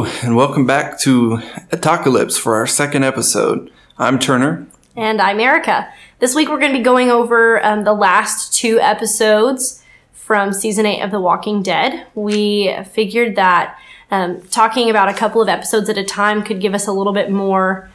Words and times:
Hello, 0.00 0.10
and 0.22 0.34
welcome 0.34 0.64
back 0.64 0.98
to 1.00 1.42
Atalkalypse 1.72 2.40
for 2.40 2.54
our 2.54 2.66
second 2.66 3.04
episode. 3.04 3.70
I'm 3.98 4.18
Turner. 4.18 4.66
And 4.96 5.20
I'm 5.20 5.38
Erica. 5.38 5.92
This 6.20 6.34
week 6.34 6.48
we're 6.48 6.58
going 6.58 6.72
to 6.72 6.78
be 6.78 6.82
going 6.82 7.10
over 7.10 7.62
um, 7.62 7.84
the 7.84 7.92
last 7.92 8.54
two 8.54 8.80
episodes 8.80 9.84
from 10.14 10.54
season 10.54 10.86
eight 10.86 11.02
of 11.02 11.10
The 11.10 11.20
Walking 11.20 11.62
Dead. 11.62 12.06
We 12.14 12.74
figured 12.92 13.36
that 13.36 13.78
um, 14.10 14.40
talking 14.48 14.88
about 14.88 15.10
a 15.10 15.12
couple 15.12 15.42
of 15.42 15.50
episodes 15.50 15.90
at 15.90 15.98
a 15.98 16.04
time 16.04 16.44
could 16.44 16.62
give 16.62 16.72
us 16.72 16.86
a 16.86 16.92
little 16.92 17.12
bit 17.12 17.30
more 17.30 17.90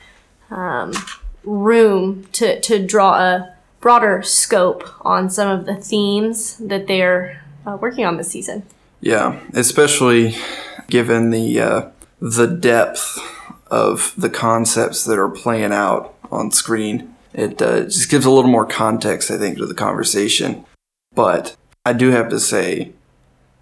um, 0.51 0.93
room 1.43 2.27
to, 2.33 2.61
to 2.61 2.85
draw 2.85 3.15
a 3.15 3.55
broader 3.79 4.21
scope 4.21 4.83
on 5.03 5.31
some 5.31 5.49
of 5.49 5.65
the 5.65 5.75
themes 5.75 6.57
that 6.57 6.85
they're 6.85 7.43
uh, 7.65 7.79
working 7.81 8.05
on 8.05 8.17
this 8.17 8.29
season. 8.29 8.61
Yeah, 9.01 9.39
especially 9.53 10.35
given 10.87 11.31
the 11.31 11.59
uh, 11.59 11.89
the 12.25 12.47
depth 12.47 13.19
of 13.67 14.11
the 14.17 14.31
concepts 14.31 15.03
that 15.03 15.19
are 15.19 15.29
playing 15.29 15.71
out 15.71 16.15
on 16.31 16.49
screen. 16.49 17.13
It 17.33 17.61
uh, 17.61 17.81
just 17.83 18.09
gives 18.09 18.25
a 18.25 18.31
little 18.31 18.49
more 18.49 18.65
context, 18.65 19.29
I 19.29 19.37
think, 19.37 19.59
to 19.59 19.67
the 19.67 19.75
conversation. 19.75 20.65
But 21.13 21.55
I 21.85 21.93
do 21.93 22.09
have 22.09 22.29
to 22.29 22.39
say, 22.39 22.93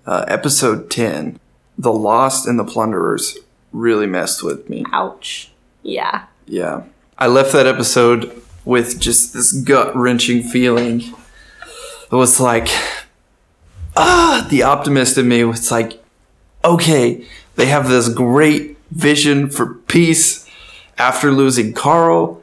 uh, 0.06 0.24
episode 0.30 0.90
10, 0.90 1.42
The 1.78 1.92
Lost 1.92 2.48
and 2.48 2.58
the 2.58 2.64
Plunderers, 2.64 3.38
really 3.74 4.08
messed 4.08 4.44
with 4.44 4.70
me. 4.70 4.86
Ouch. 4.94 5.52
Yeah. 5.82 6.28
Yeah. 6.46 6.84
I 7.18 7.28
left 7.28 7.52
that 7.52 7.68
episode 7.68 8.42
with 8.64 8.98
just 8.98 9.34
this 9.34 9.52
gut 9.52 9.94
wrenching 9.94 10.42
feeling. 10.42 11.02
It 11.02 12.16
was 12.16 12.40
like, 12.40 12.70
ah, 13.98 14.48
the 14.50 14.64
optimist 14.64 15.18
in 15.18 15.28
me 15.28 15.44
was 15.44 15.70
like, 15.70 16.02
okay, 16.64 17.28
they 17.56 17.68
have 17.68 17.90
this 17.90 18.10
great 18.10 18.78
vision 18.92 19.50
for 19.50 19.76
peace 19.76 20.50
after 20.98 21.32
losing 21.32 21.74
Carl. 21.74 22.42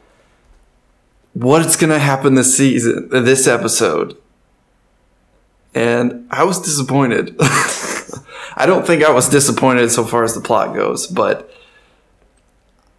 What's 1.32 1.76
going 1.76 1.90
to 1.90 1.98
happen 1.98 2.34
this 2.34 2.56
season, 2.56 3.08
this 3.10 3.46
episode? 3.46 4.16
And 5.74 6.26
I 6.30 6.44
was 6.44 6.60
disappointed. 6.60 7.36
I 7.40 8.66
don't 8.66 8.86
think 8.86 9.04
I 9.04 9.12
was 9.12 9.28
disappointed 9.28 9.90
so 9.90 10.04
far 10.04 10.24
as 10.24 10.34
the 10.34 10.40
plot 10.40 10.74
goes, 10.74 11.06
but 11.06 11.50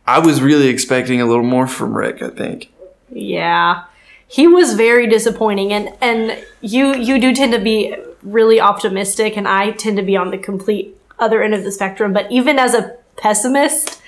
I 0.08 0.20
was 0.20 0.42
really 0.42 0.68
expecting 0.68 1.22
a 1.22 1.26
little 1.26 1.44
more 1.44 1.68
from 1.68 1.96
Rick, 1.96 2.22
I 2.22 2.30
think. 2.30 2.72
Yeah. 3.12 3.84
He 4.28 4.48
was 4.48 4.76
very 4.76 5.08
disappointing 5.08 5.74
and 5.74 5.90
and 6.00 6.42
you 6.62 6.96
you 6.96 7.20
do 7.20 7.36
tend 7.36 7.52
to 7.52 7.60
be 7.60 7.96
really 8.24 8.62
optimistic 8.62 9.36
and 9.36 9.48
I 9.48 9.72
tend 9.72 9.98
to 9.98 10.04
be 10.04 10.16
on 10.16 10.32
the 10.32 10.38
complete 10.38 10.96
other 11.22 11.42
end 11.42 11.54
of 11.54 11.64
the 11.64 11.72
spectrum, 11.72 12.12
but 12.12 12.30
even 12.32 12.60
as 12.60 12.74
a 12.74 12.98
pessimist, 13.16 14.02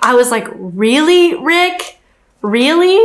I 0.00 0.14
was 0.14 0.30
like, 0.30 0.46
"Really, 0.54 1.34
Rick? 1.34 1.98
Really?" 2.42 3.00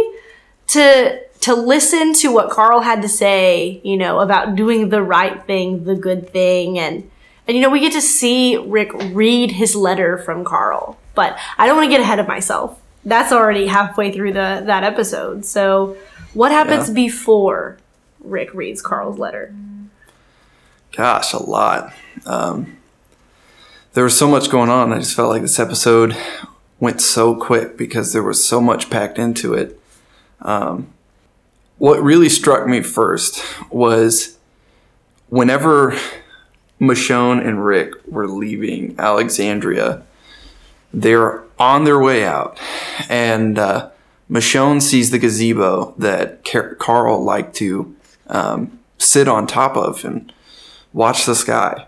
To 0.68 1.20
to 1.42 1.56
listen 1.56 2.14
to 2.16 2.32
what 2.34 2.50
Carl 2.52 2.82
had 2.82 3.02
to 3.02 3.08
say, 3.08 3.80
you 3.84 3.96
know, 3.96 4.20
about 4.20 4.56
doing 4.56 4.90
the 4.90 5.02
right 5.02 5.42
thing, 5.46 5.86
the 5.86 5.96
good 5.96 6.30
thing, 6.32 6.78
and 6.78 7.10
and 7.48 7.56
you 7.58 7.64
know, 7.64 7.70
we 7.70 7.80
get 7.80 7.94
to 7.94 8.02
see 8.02 8.58
Rick 8.58 8.92
read 9.14 9.52
his 9.52 9.76
letter 9.76 10.18
from 10.20 10.44
Carl. 10.44 10.98
But 11.16 11.38
I 11.58 11.66
don't 11.66 11.78
want 11.78 11.88
to 11.88 11.90
get 11.98 12.02
ahead 12.02 12.20
of 12.20 12.28
myself. 12.28 12.80
That's 13.06 13.32
already 13.32 13.66
halfway 13.68 14.12
through 14.12 14.34
the 14.34 14.62
that 14.66 14.84
episode. 14.84 15.46
So, 15.46 15.96
what 16.34 16.52
happens 16.52 16.90
Yeah. 16.90 16.94
before 16.96 17.78
Rick 18.24 18.54
reads 18.54 18.82
Carl's 18.82 19.18
letter? 19.18 19.54
Gosh, 20.96 21.34
a 21.34 21.38
lot. 21.42 21.94
Um, 22.26 22.78
there 24.00 24.06
was 24.06 24.18
so 24.18 24.30
much 24.30 24.50
going 24.50 24.70
on. 24.70 24.94
I 24.94 25.00
just 25.00 25.14
felt 25.14 25.28
like 25.28 25.42
this 25.42 25.60
episode 25.60 26.16
went 26.80 27.02
so 27.02 27.36
quick 27.36 27.78
because 27.78 28.14
there 28.14 28.24
was 28.24 28.42
so 28.42 28.62
much 28.62 28.90
packed 28.90 29.20
into 29.20 29.54
it. 29.54 29.78
Um, 30.42 30.88
what 31.80 32.02
really 32.02 32.30
struck 32.30 32.66
me 32.66 32.82
first 32.82 33.44
was 33.70 34.38
whenever 35.28 36.00
Michonne 36.80 37.46
and 37.46 37.66
Rick 37.66 37.92
were 38.08 38.30
leaving 38.30 38.96
Alexandria, 38.98 40.02
they're 40.94 41.44
on 41.60 41.84
their 41.84 42.00
way 42.00 42.24
out, 42.24 42.58
and 43.10 43.60
uh, 43.60 43.90
Michonne 44.32 44.82
sees 44.82 45.12
the 45.12 45.20
gazebo 45.20 45.94
that 45.98 46.46
Carl 46.80 47.22
liked 47.22 47.54
to 47.58 47.94
um, 48.28 48.80
sit 48.98 49.28
on 49.28 49.46
top 49.46 49.76
of 49.76 50.06
and 50.06 50.32
watch 50.94 51.26
the 51.26 51.36
sky. 51.36 51.86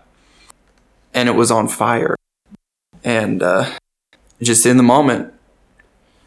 And 1.14 1.28
it 1.28 1.32
was 1.32 1.50
on 1.50 1.68
fire. 1.68 2.16
And 3.04 3.42
uh, 3.42 3.76
just 4.40 4.66
in 4.66 4.76
the 4.76 4.82
moment, 4.82 5.32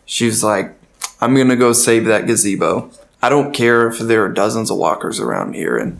she 0.05 0.25
was 0.25 0.43
like, 0.43 0.73
I'm 1.21 1.35
going 1.35 1.49
to 1.49 1.55
go 1.55 1.73
save 1.73 2.05
that 2.05 2.27
gazebo. 2.27 2.91
I 3.21 3.29
don't 3.29 3.53
care 3.53 3.87
if 3.87 3.99
there 3.99 4.23
are 4.23 4.29
dozens 4.29 4.69
of 4.69 4.77
walkers 4.77 5.19
around 5.19 5.55
here. 5.55 5.77
And 5.77 5.99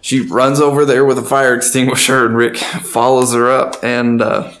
she 0.00 0.20
runs 0.20 0.60
over 0.60 0.84
there 0.84 1.04
with 1.04 1.18
a 1.18 1.22
fire 1.22 1.54
extinguisher, 1.54 2.26
and 2.26 2.36
Rick 2.36 2.56
follows 2.82 3.32
her 3.34 3.50
up. 3.50 3.76
And 3.82 4.22
uh, 4.22 4.52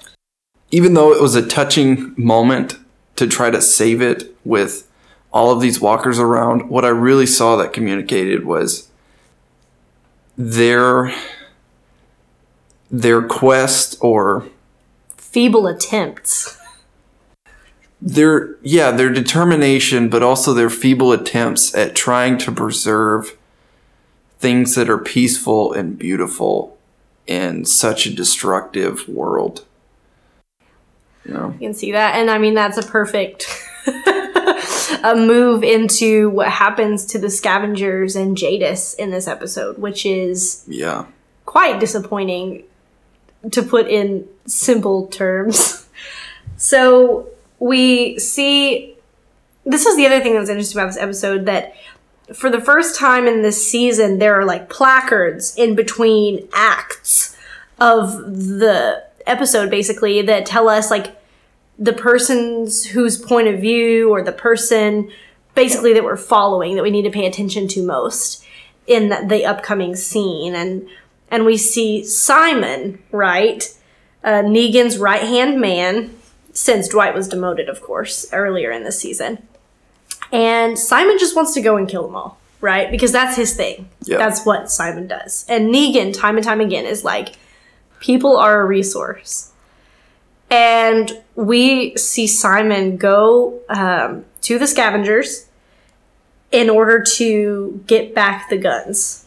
even 0.70 0.94
though 0.94 1.12
it 1.12 1.22
was 1.22 1.34
a 1.34 1.46
touching 1.46 2.14
moment 2.16 2.78
to 3.16 3.26
try 3.26 3.50
to 3.50 3.60
save 3.60 4.00
it 4.00 4.36
with 4.44 4.88
all 5.32 5.50
of 5.50 5.60
these 5.60 5.80
walkers 5.80 6.18
around, 6.18 6.68
what 6.68 6.84
I 6.84 6.88
really 6.88 7.26
saw 7.26 7.56
that 7.56 7.72
communicated 7.72 8.44
was 8.44 8.88
their 10.36 11.12
their 12.90 13.22
quest 13.22 13.96
or 14.00 14.48
Feeble 15.16 15.66
attempts. 15.66 16.58
their 18.00 18.56
yeah 18.62 18.90
their 18.90 19.10
determination 19.10 20.08
but 20.08 20.22
also 20.22 20.54
their 20.54 20.70
feeble 20.70 21.12
attempts 21.12 21.74
at 21.74 21.94
trying 21.94 22.38
to 22.38 22.52
preserve 22.52 23.36
things 24.38 24.74
that 24.76 24.88
are 24.88 24.98
peaceful 24.98 25.72
and 25.72 25.98
beautiful 25.98 26.78
in 27.26 27.64
such 27.64 28.06
a 28.06 28.14
destructive 28.14 29.06
world 29.08 29.64
you 31.24 31.34
know 31.34 31.50
You 31.50 31.58
can 31.68 31.74
see 31.74 31.92
that. 31.92 32.14
And 32.14 32.30
I 32.30 32.38
mean, 32.38 32.54
that's 32.54 32.78
a 32.78 32.82
perfect 32.82 33.46
a 35.04 35.14
move 35.14 35.62
into 35.62 36.30
what 36.30 36.48
happens 36.48 37.04
to 37.06 37.18
the 37.18 37.28
scavengers 37.30 38.16
and 38.16 38.36
Jadis 38.36 38.94
in 38.94 39.10
this 39.10 39.28
episode, 39.28 39.78
which 39.78 40.06
is 40.06 40.64
yeah 40.66 41.04
quite 41.44 41.80
disappointing 41.80 42.64
to 43.50 43.62
put 43.62 43.86
in 43.88 44.28
simple 44.46 45.06
terms. 45.08 45.84
So 46.58 47.28
we 47.60 48.18
see 48.18 48.94
this 49.64 49.86
is 49.86 49.96
the 49.96 50.06
other 50.06 50.20
thing 50.20 50.34
that 50.34 50.40
was 50.40 50.48
interesting 50.48 50.80
about 50.80 50.88
this 50.88 50.96
episode 50.96 51.46
that 51.46 51.74
for 52.34 52.50
the 52.50 52.60
first 52.60 52.98
time 52.98 53.26
in 53.26 53.42
this 53.42 53.66
season 53.66 54.18
there 54.18 54.34
are 54.34 54.44
like 54.44 54.68
placards 54.68 55.56
in 55.56 55.74
between 55.74 56.48
acts 56.52 57.36
of 57.78 58.12
the 58.12 59.04
episode 59.26 59.70
basically 59.70 60.22
that 60.22 60.46
tell 60.46 60.68
us 60.68 60.90
like 60.90 61.16
the 61.78 61.92
person's 61.92 62.86
whose 62.86 63.16
point 63.16 63.46
of 63.46 63.60
view 63.60 64.10
or 64.10 64.22
the 64.22 64.32
person 64.32 65.10
basically 65.54 65.92
that 65.92 66.02
we're 66.04 66.16
following 66.16 66.74
that 66.74 66.82
we 66.82 66.90
need 66.90 67.02
to 67.02 67.10
pay 67.10 67.26
attention 67.26 67.68
to 67.68 67.84
most 67.84 68.44
in 68.86 69.10
the, 69.10 69.24
the 69.28 69.44
upcoming 69.44 69.94
scene 69.94 70.54
and 70.54 70.88
and 71.30 71.44
we 71.44 71.56
see 71.56 72.04
Simon 72.04 73.02
right 73.12 73.74
uh, 74.24 74.42
Negan's 74.42 74.98
right 74.98 75.22
hand 75.22 75.60
man 75.60 76.14
since 76.52 76.88
Dwight 76.88 77.14
was 77.14 77.28
demoted 77.28 77.68
of 77.68 77.80
course 77.80 78.26
earlier 78.32 78.70
in 78.70 78.84
the 78.84 78.92
season. 78.92 79.46
And 80.30 80.78
Simon 80.78 81.18
just 81.18 81.34
wants 81.34 81.54
to 81.54 81.62
go 81.62 81.76
and 81.76 81.88
kill 81.88 82.06
them 82.06 82.16
all 82.16 82.38
right? 82.60 82.90
Because 82.90 83.12
that's 83.12 83.36
his 83.36 83.54
thing. 83.54 83.88
Yeah. 84.04 84.18
that's 84.18 84.44
what 84.44 84.70
Simon 84.70 85.06
does. 85.06 85.44
And 85.48 85.72
Negan 85.72 86.16
time 86.18 86.36
and 86.36 86.44
time 86.44 86.60
again 86.60 86.84
is 86.84 87.04
like 87.04 87.36
people 88.00 88.36
are 88.36 88.60
a 88.60 88.66
resource. 88.66 89.52
And 90.50 91.22
we 91.34 91.96
see 91.96 92.26
Simon 92.26 92.96
go 92.96 93.60
um, 93.68 94.24
to 94.42 94.58
the 94.58 94.66
scavengers 94.66 95.46
in 96.50 96.70
order 96.70 97.02
to 97.16 97.84
get 97.86 98.14
back 98.14 98.48
the 98.48 98.56
guns. 98.56 99.26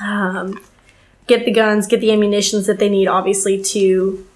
Um, 0.00 0.60
get 1.28 1.44
the 1.44 1.52
guns, 1.52 1.86
get 1.86 2.00
the 2.00 2.10
ammunitions 2.10 2.66
that 2.66 2.78
they 2.78 2.88
need, 2.88 3.06
obviously, 3.06 3.62
to 3.62 4.26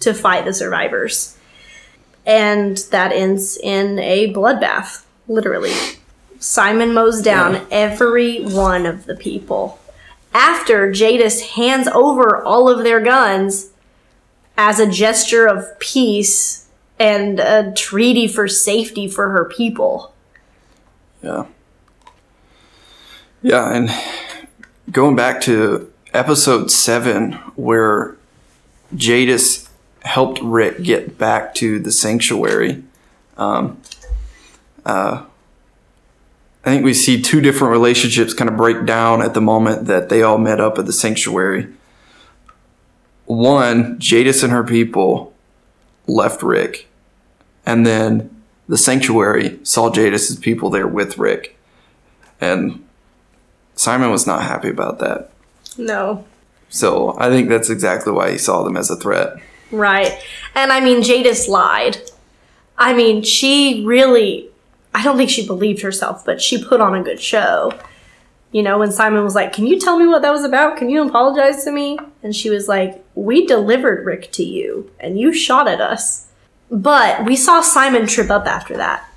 to 0.00 0.12
fight 0.12 0.44
the 0.44 0.52
survivors. 0.52 1.38
And 2.26 2.76
that 2.90 3.12
ends 3.12 3.56
in 3.56 3.98
a 3.98 4.32
bloodbath, 4.32 5.04
literally. 5.28 5.72
Simon 6.38 6.92
mows 6.92 7.22
down 7.22 7.54
Yeah. 7.54 7.60
every 7.70 8.42
one 8.42 8.84
of 8.86 9.06
the 9.06 9.14
people. 9.14 9.78
After 10.34 10.90
Jadis 10.90 11.52
hands 11.52 11.88
over 11.88 12.42
all 12.42 12.68
of 12.68 12.82
their 12.82 13.00
guns 13.00 13.70
as 14.58 14.78
a 14.78 14.86
gesture 14.86 15.46
of 15.46 15.78
peace 15.78 16.66
and 16.98 17.40
a 17.40 17.72
treaty 17.72 18.26
for 18.28 18.46
safety 18.48 19.08
for 19.08 19.30
her 19.30 19.44
people. 19.44 20.12
Yeah. 21.22 21.46
Yeah, 23.42 23.72
and 23.74 23.90
going 24.90 25.16
back 25.16 25.40
to 25.42 25.90
episode 26.14 26.70
seven, 26.70 27.32
where 27.56 28.16
Jadis 28.94 29.68
helped 30.02 30.40
Rick 30.40 30.82
get 30.82 31.18
back 31.18 31.54
to 31.56 31.78
the 31.78 31.90
sanctuary. 31.90 32.82
Um, 33.36 33.80
uh, 34.86 35.24
I 36.64 36.70
think 36.70 36.84
we 36.84 36.94
see 36.94 37.20
two 37.20 37.40
different 37.40 37.72
relationships 37.72 38.32
kind 38.32 38.48
of 38.48 38.56
break 38.56 38.86
down 38.86 39.20
at 39.20 39.34
the 39.34 39.40
moment 39.40 39.86
that 39.86 40.08
they 40.08 40.22
all 40.22 40.38
met 40.38 40.60
up 40.60 40.78
at 40.78 40.86
the 40.86 40.92
sanctuary. 40.92 41.68
One, 43.26 43.98
Jadis 43.98 44.42
and 44.42 44.52
her 44.52 44.64
people 44.64 45.34
left 46.06 46.42
Rick, 46.42 46.86
and 47.66 47.86
then 47.86 48.42
the 48.68 48.78
sanctuary 48.78 49.58
saw 49.62 49.90
Jadis's 49.90 50.38
people 50.38 50.70
there 50.70 50.86
with 50.86 51.18
Rick, 51.18 51.58
and 52.40 52.84
Simon 53.74 54.10
was 54.10 54.26
not 54.26 54.42
happy 54.42 54.68
about 54.68 54.98
that. 55.00 55.30
No. 55.78 56.24
So 56.68 57.16
I 57.18 57.28
think 57.28 57.48
that's 57.48 57.70
exactly 57.70 58.12
why 58.12 58.32
he 58.32 58.38
saw 58.38 58.62
them 58.62 58.76
as 58.76 58.90
a 58.90 58.96
threat. 58.96 59.36
Right. 59.70 60.12
And 60.54 60.72
I 60.72 60.80
mean, 60.80 61.02
Jadis 61.02 61.48
lied. 61.48 61.98
I 62.76 62.92
mean, 62.92 63.22
she 63.22 63.84
really, 63.84 64.48
I 64.94 65.04
don't 65.04 65.16
think 65.16 65.30
she 65.30 65.46
believed 65.46 65.82
herself, 65.82 66.24
but 66.24 66.40
she 66.40 66.62
put 66.62 66.80
on 66.80 66.94
a 66.94 67.02
good 67.02 67.20
show. 67.20 67.72
You 68.52 68.62
know, 68.62 68.78
when 68.78 68.92
Simon 68.92 69.24
was 69.24 69.34
like, 69.34 69.52
Can 69.52 69.66
you 69.66 69.80
tell 69.80 69.98
me 69.98 70.06
what 70.06 70.22
that 70.22 70.32
was 70.32 70.44
about? 70.44 70.76
Can 70.76 70.88
you 70.90 71.06
apologize 71.06 71.64
to 71.64 71.72
me? 71.72 71.98
And 72.22 72.34
she 72.34 72.50
was 72.50 72.68
like, 72.68 73.04
We 73.14 73.46
delivered 73.46 74.04
Rick 74.04 74.30
to 74.32 74.44
you, 74.44 74.90
and 75.00 75.18
you 75.18 75.32
shot 75.32 75.66
at 75.66 75.80
us. 75.80 76.28
But 76.70 77.24
we 77.24 77.36
saw 77.36 77.60
Simon 77.60 78.06
trip 78.06 78.30
up 78.30 78.46
after 78.46 78.76
that 78.76 79.08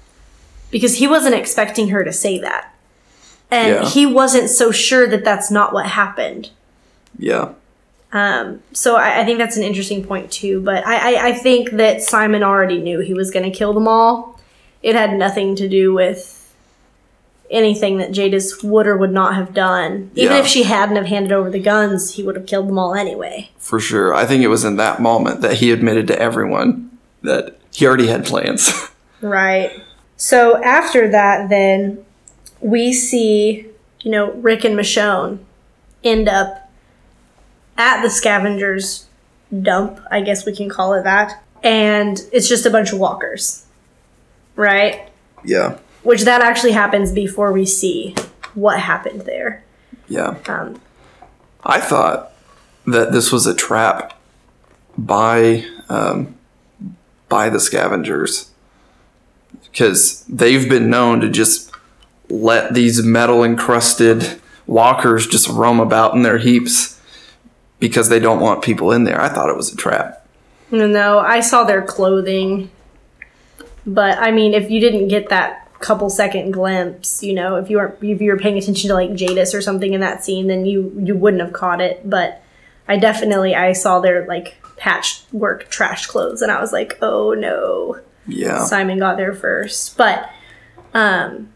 because 0.69 0.97
he 0.97 1.07
wasn't 1.07 1.35
expecting 1.35 1.89
her 1.89 2.03
to 2.03 2.11
say 2.11 2.39
that. 2.39 2.73
And 3.51 3.73
Yeah. 3.75 3.85
he 3.89 4.05
wasn't 4.05 4.49
so 4.49 4.71
sure 4.71 5.07
that 5.07 5.23
that's 5.23 5.49
not 5.51 5.73
what 5.73 5.85
happened. 5.85 6.49
Yeah. 7.17 7.49
Um, 8.13 8.61
so 8.73 8.95
I, 8.95 9.21
I 9.21 9.25
think 9.25 9.37
that's 9.37 9.57
an 9.57 9.63
interesting 9.63 10.03
point 10.03 10.31
too. 10.31 10.61
But 10.61 10.85
I, 10.85 11.15
I, 11.15 11.27
I 11.27 11.33
think 11.33 11.71
that 11.71 12.01
Simon 12.01 12.43
already 12.43 12.79
knew 12.81 12.99
he 12.99 13.13
was 13.13 13.31
going 13.31 13.49
to 13.49 13.57
kill 13.57 13.73
them 13.73 13.87
all. 13.87 14.39
It 14.83 14.95
had 14.95 15.13
nothing 15.13 15.55
to 15.57 15.67
do 15.67 15.93
with 15.93 16.33
anything 17.49 17.97
that 17.97 18.11
Jadis 18.11 18.61
would 18.61 18.87
or 18.87 18.97
would 18.97 19.13
not 19.13 19.35
have 19.35 19.53
done. 19.53 20.11
Even 20.15 20.33
Yeah. 20.35 20.39
if 20.39 20.47
she 20.47 20.63
hadn't 20.63 20.97
have 20.97 21.05
handed 21.05 21.31
over 21.31 21.49
the 21.49 21.59
guns, 21.59 22.13
he 22.15 22.23
would 22.23 22.35
have 22.35 22.45
killed 22.45 22.67
them 22.67 22.77
all 22.77 22.93
anyway. 22.93 23.49
For 23.57 23.79
sure. 23.79 24.13
I 24.13 24.25
think 24.25 24.43
it 24.43 24.49
was 24.49 24.65
in 24.65 24.75
that 24.77 25.01
moment 25.01 25.41
that 25.41 25.53
he 25.53 25.71
admitted 25.71 26.07
to 26.07 26.19
everyone 26.21 26.91
that 27.23 27.57
he 27.73 27.85
already 27.87 28.07
had 28.07 28.25
plans. 28.25 28.71
Right. 29.19 29.71
So 30.15 30.61
after 30.63 31.09
that, 31.09 31.49
then 31.49 32.05
we 32.59 32.93
see, 32.93 33.67
you 34.01 34.11
know, 34.11 34.31
Rick 34.33 34.63
and 34.63 34.77
Michonne 34.77 35.39
end 36.03 36.27
up 36.27 36.69
at 37.77 38.01
the 38.01 38.09
scavengers 38.09 39.05
dump, 39.61 39.99
I 40.11 40.21
guess 40.21 40.45
we 40.45 40.55
can 40.55 40.69
call 40.69 40.93
it 40.93 41.03
that. 41.03 41.43
And 41.63 42.19
it's 42.31 42.49
just 42.49 42.65
a 42.65 42.69
bunch 42.69 42.91
of 42.91 42.99
walkers. 42.99 43.65
Right? 44.55 45.09
yeah. 45.43 45.77
Which 46.03 46.23
that 46.23 46.41
actually 46.41 46.71
happens 46.71 47.11
before 47.11 47.51
we 47.51 47.65
see 47.65 48.15
what 48.53 48.79
happened 48.79 49.21
there. 49.21 49.63
Yeah. 50.07 50.37
Um, 50.47 50.79
I 51.63 51.79
thought 51.79 52.31
that 52.85 53.11
this 53.11 53.31
was 53.31 53.45
a 53.45 53.53
trap 53.53 54.17
by 54.97 55.65
um, 55.89 56.35
by 57.29 57.49
the 57.49 57.59
scavengers 57.59 58.51
because 59.63 60.23
they've 60.29 60.69
been 60.69 60.89
known 60.89 61.19
to 61.21 61.29
just 61.29 61.66
let 62.29 62.73
these 62.73 63.03
metal 63.03 63.43
encrusted 63.43 64.41
walkers 64.65 65.27
just 65.27 65.47
roam 65.47 65.79
about 65.79 66.13
in 66.13 66.23
their 66.23 66.37
heaps 66.37 66.99
because 67.79 68.09
they 68.09 68.19
don't 68.19 68.39
want 68.39 68.63
people 68.63 68.91
in 68.91 69.03
there. 69.03 69.21
I 69.21 69.29
thought 69.29 69.49
it 69.49 69.55
was 69.55 69.71
a 69.73 69.77
trap. 69.77 70.27
No, 70.71 71.19
I 71.19 71.39
saw 71.39 71.63
their 71.63 71.81
clothing. 71.81 72.69
But 73.85 74.17
I 74.17 74.31
mean, 74.31 74.53
if 74.53 74.69
you 74.69 74.79
didn't 74.79 75.07
get 75.07 75.29
that 75.29 75.69
couple 75.79 76.09
second 76.09 76.51
glimpse, 76.51 77.23
you 77.23 77.33
know, 77.33 77.55
if 77.55 77.69
you 77.69 77.77
weren't 77.77 78.03
if 78.03 78.21
you 78.21 78.31
were 78.31 78.37
paying 78.37 78.57
attention 78.57 78.89
to 78.89 78.93
like 78.93 79.13
Jadis 79.13 79.53
or 79.53 79.61
something 79.61 79.93
in 79.93 80.01
that 80.01 80.23
scene, 80.23 80.47
then 80.47 80.65
you 80.65 80.93
you 81.01 81.15
wouldn't 81.15 81.41
have 81.41 81.53
caught 81.53 81.79
it. 81.79 82.07
But 82.07 82.43
I 82.87 82.97
definitely 82.97 83.55
I 83.55 83.71
saw 83.73 83.99
their 83.99 84.25
like 84.27 84.57
patchwork 84.75 85.69
trash 85.69 86.05
clothes 86.07 86.41
and 86.41 86.51
I 86.51 86.59
was 86.59 86.73
like, 86.73 86.97
oh 87.01 87.33
no. 87.33 87.99
Yeah. 88.27 88.65
Simon 88.65 88.99
got 88.99 89.15
there 89.15 89.33
first. 89.33 89.95
But 89.97 90.29
um 90.93 91.53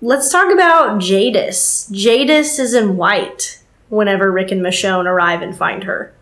let's 0.00 0.30
talk 0.30 0.52
about 0.52 0.98
Jadis. 1.00 1.88
Jadis 1.92 2.58
is 2.58 2.74
in 2.74 2.96
white 2.96 3.60
whenever 3.88 4.30
Rick 4.30 4.50
and 4.50 4.60
Michonne 4.62 5.06
arrive 5.06 5.42
and 5.42 5.56
find 5.56 5.84
her. 5.84 6.12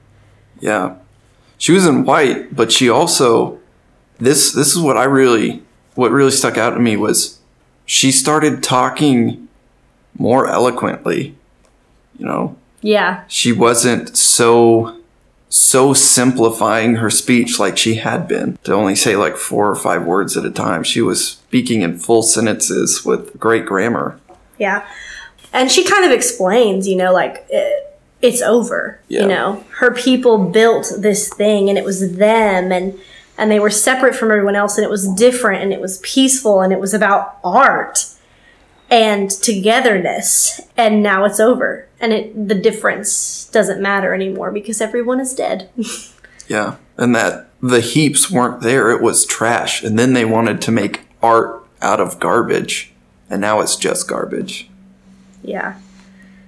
Yeah. 0.60 0.96
She 1.58 1.72
was 1.72 1.86
in 1.86 2.04
white, 2.04 2.54
but 2.54 2.72
she 2.72 2.88
also 2.88 3.58
this 4.18 4.52
this 4.52 4.74
is 4.74 4.78
what 4.80 4.96
I 4.96 5.04
really 5.04 5.62
what 5.94 6.10
really 6.10 6.30
stuck 6.30 6.56
out 6.56 6.70
to 6.70 6.80
me 6.80 6.96
was 6.96 7.38
she 7.86 8.10
started 8.12 8.62
talking 8.62 9.48
more 10.18 10.48
eloquently. 10.48 11.34
You 12.18 12.26
know, 12.26 12.56
Yeah. 12.80 13.22
she 13.28 13.52
wasn't 13.52 14.16
so 14.16 14.97
so 15.48 15.94
simplifying 15.94 16.96
her 16.96 17.10
speech 17.10 17.58
like 17.58 17.78
she 17.78 17.94
had 17.94 18.28
been 18.28 18.58
to 18.64 18.72
only 18.72 18.94
say 18.94 19.16
like 19.16 19.36
four 19.36 19.68
or 19.68 19.76
five 19.76 20.04
words 20.04 20.36
at 20.36 20.44
a 20.44 20.50
time. 20.50 20.82
She 20.82 21.00
was 21.00 21.26
speaking 21.26 21.82
in 21.82 21.98
full 21.98 22.22
sentences 22.22 23.04
with 23.04 23.38
great 23.38 23.64
grammar. 23.64 24.20
Yeah. 24.58 24.86
And 25.52 25.70
she 25.70 25.84
kind 25.84 26.04
of 26.04 26.10
explains, 26.10 26.86
you 26.86 26.96
know, 26.96 27.12
like 27.12 27.46
it, 27.48 27.98
it's 28.20 28.42
over. 28.42 29.00
Yeah. 29.08 29.22
You 29.22 29.28
know, 29.28 29.64
her 29.78 29.94
people 29.94 30.38
built 30.50 30.92
this 30.98 31.32
thing 31.32 31.68
and 31.68 31.78
it 31.78 31.84
was 31.84 32.16
them 32.16 32.72
and 32.72 32.98
and 33.38 33.52
they 33.52 33.60
were 33.60 33.70
separate 33.70 34.16
from 34.16 34.32
everyone 34.32 34.56
else 34.56 34.76
and 34.76 34.84
it 34.84 34.90
was 34.90 35.06
different 35.14 35.62
and 35.62 35.72
it 35.72 35.80
was 35.80 35.98
peaceful 35.98 36.60
and 36.60 36.72
it 36.72 36.80
was 36.80 36.92
about 36.92 37.38
art 37.44 38.04
and 38.90 39.30
togetherness 39.30 40.60
and 40.76 41.02
now 41.02 41.24
it's 41.24 41.38
over 41.40 41.86
and 42.00 42.12
it 42.12 42.48
the 42.48 42.54
difference 42.54 43.46
doesn't 43.52 43.80
matter 43.82 44.14
anymore 44.14 44.50
because 44.50 44.80
everyone 44.80 45.20
is 45.20 45.34
dead. 45.34 45.70
Yeah. 46.48 46.76
And 46.96 47.14
that 47.14 47.50
the 47.60 47.82
heaps 47.82 48.30
weren't 48.30 48.62
there, 48.62 48.90
it 48.90 49.02
was 49.02 49.26
trash. 49.26 49.82
And 49.82 49.98
then 49.98 50.14
they 50.14 50.24
wanted 50.24 50.62
to 50.62 50.72
make 50.72 51.02
art 51.22 51.62
out 51.82 52.00
of 52.00 52.18
garbage. 52.18 52.90
And 53.28 53.42
now 53.42 53.60
it's 53.60 53.76
just 53.76 54.08
garbage. 54.08 54.70
yeah. 55.42 55.78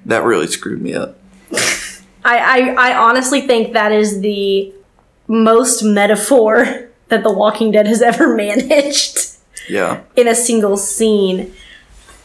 That 0.07 0.25
really 0.25 0.47
screwed 0.47 0.81
me 0.81 0.95
up. 0.95 1.19
I, 2.25 2.39
I, 2.39 2.75
I 2.93 2.97
honestly 2.97 3.43
think 3.43 3.75
that 3.75 3.93
is 3.93 4.23
the 4.23 4.73
most 5.29 5.83
metaphor 5.83 6.89
that 7.09 7.23
The 7.23 7.31
Walking 7.33 7.71
Dead 7.71 7.87
has 7.87 8.01
ever 8.01 8.35
managed 8.35 9.37
Yeah. 9.69 10.01
in 10.17 10.27
a 10.29 10.35
single 10.35 10.79
scene. 10.79 11.53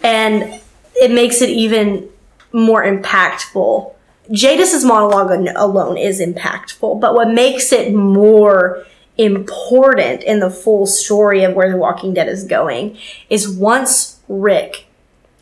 And 0.06 0.62
it 0.96 1.12
makes 1.12 1.42
it 1.42 1.50
even 1.50 2.08
more 2.52 2.84
impactful. 2.86 3.94
Jadis's 4.32 4.86
monologue 4.86 5.32
alone 5.56 5.98
is 5.98 6.22
impactful, 6.22 7.00
but 7.00 7.16
what 7.16 7.30
makes 7.30 7.72
it 7.72 7.94
more 7.94 8.86
important 9.18 10.24
in 10.24 10.40
the 10.40 10.50
full 10.50 10.86
story 10.86 11.44
of 11.44 11.54
where 11.54 11.72
The 11.72 11.78
Walking 11.78 12.14
Dead 12.14 12.28
is 12.28 12.44
going 12.44 12.98
is 13.30 13.50
once 13.50 14.20
Rick 14.28 14.86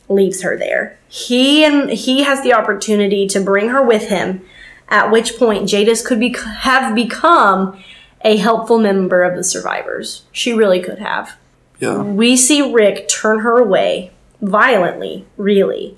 leaves 0.09 0.41
her 0.43 0.57
there. 0.57 0.97
He 1.07 1.63
and 1.63 1.89
he 1.89 2.23
has 2.23 2.41
the 2.43 2.53
opportunity 2.53 3.27
to 3.27 3.39
bring 3.39 3.69
her 3.69 3.81
with 3.81 4.09
him, 4.09 4.41
at 4.89 5.11
which 5.11 5.37
point 5.37 5.69
Jadis 5.69 6.05
could 6.05 6.19
be 6.19 6.35
have 6.59 6.95
become 6.95 7.81
a 8.21 8.37
helpful 8.37 8.79
member 8.79 9.23
of 9.23 9.35
the 9.35 9.43
survivors. 9.43 10.23
She 10.31 10.53
really 10.53 10.81
could 10.81 10.99
have. 10.99 11.37
Yeah. 11.79 12.01
We 12.01 12.37
see 12.37 12.73
Rick 12.73 13.07
turn 13.09 13.39
her 13.39 13.57
away 13.57 14.11
violently, 14.43 15.25
really. 15.37 15.97